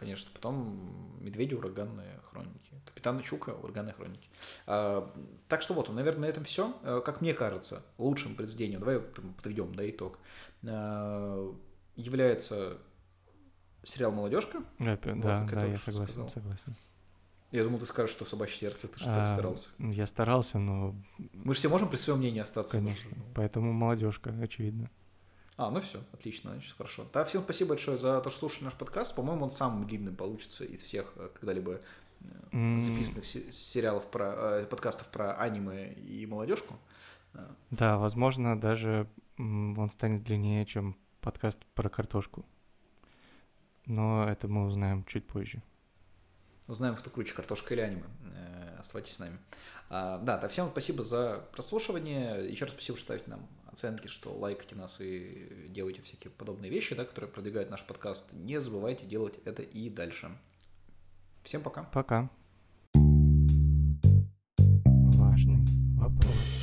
[0.00, 0.80] Конечно, потом
[1.20, 1.52] «Медведи.
[1.52, 2.72] Ураганные хроники».
[2.86, 3.50] «Капитан Чука.
[3.50, 4.30] Ураганные хроники».
[4.66, 5.14] А,
[5.46, 6.72] так что вот, наверное, на этом все.
[7.04, 10.18] Как мне кажется, лучшим произведением, давай там подведем да, итог,
[10.66, 11.54] а,
[11.96, 12.78] является
[13.82, 14.64] сериал «Молодежка».
[14.78, 16.30] Да, Вот, да, да, я согласен, сказал.
[16.30, 16.74] согласен.
[17.50, 19.68] Я думал, ты скажешь, что «Собачье сердце», ты что А, так старался.
[19.78, 20.94] Я старался, но,
[21.34, 22.78] Мы же все можем при своем мнении остаться.
[22.78, 23.10] конечно.
[23.34, 24.88] Поэтому молодежка, очевидно.
[25.60, 27.06] А, ну все, отлично, значит, хорошо.
[27.12, 29.14] Да, всем спасибо большое за то, что слушали наш подкаст.
[29.14, 31.82] По-моему, он самым длинным получится из всех э, когда-либо
[32.52, 34.32] э, записанных се- сериалов про
[34.62, 36.78] э, подкастов про аниме и молодежку.
[37.68, 39.06] Да, возможно, даже
[39.36, 42.46] он станет длиннее, чем подкаст про картошку.
[43.84, 45.62] Но это мы узнаем чуть позже.
[46.68, 48.04] Узнаем, кто круче, картошка или аниме.
[48.78, 49.38] Оставайтесь с нами.
[49.90, 52.50] А, Да, да, всем спасибо за прослушивание.
[52.50, 56.94] Еще раз спасибо, что ставите нам оценки, что лайкаете нас и делаете всякие подобные вещи,
[56.94, 58.26] да, которые продвигают наш подкаст.
[58.32, 60.30] Не забывайте делать это и дальше.
[61.42, 61.84] Всем пока.
[61.84, 62.30] Пока.
[65.16, 65.64] Важный
[65.96, 66.59] вопрос.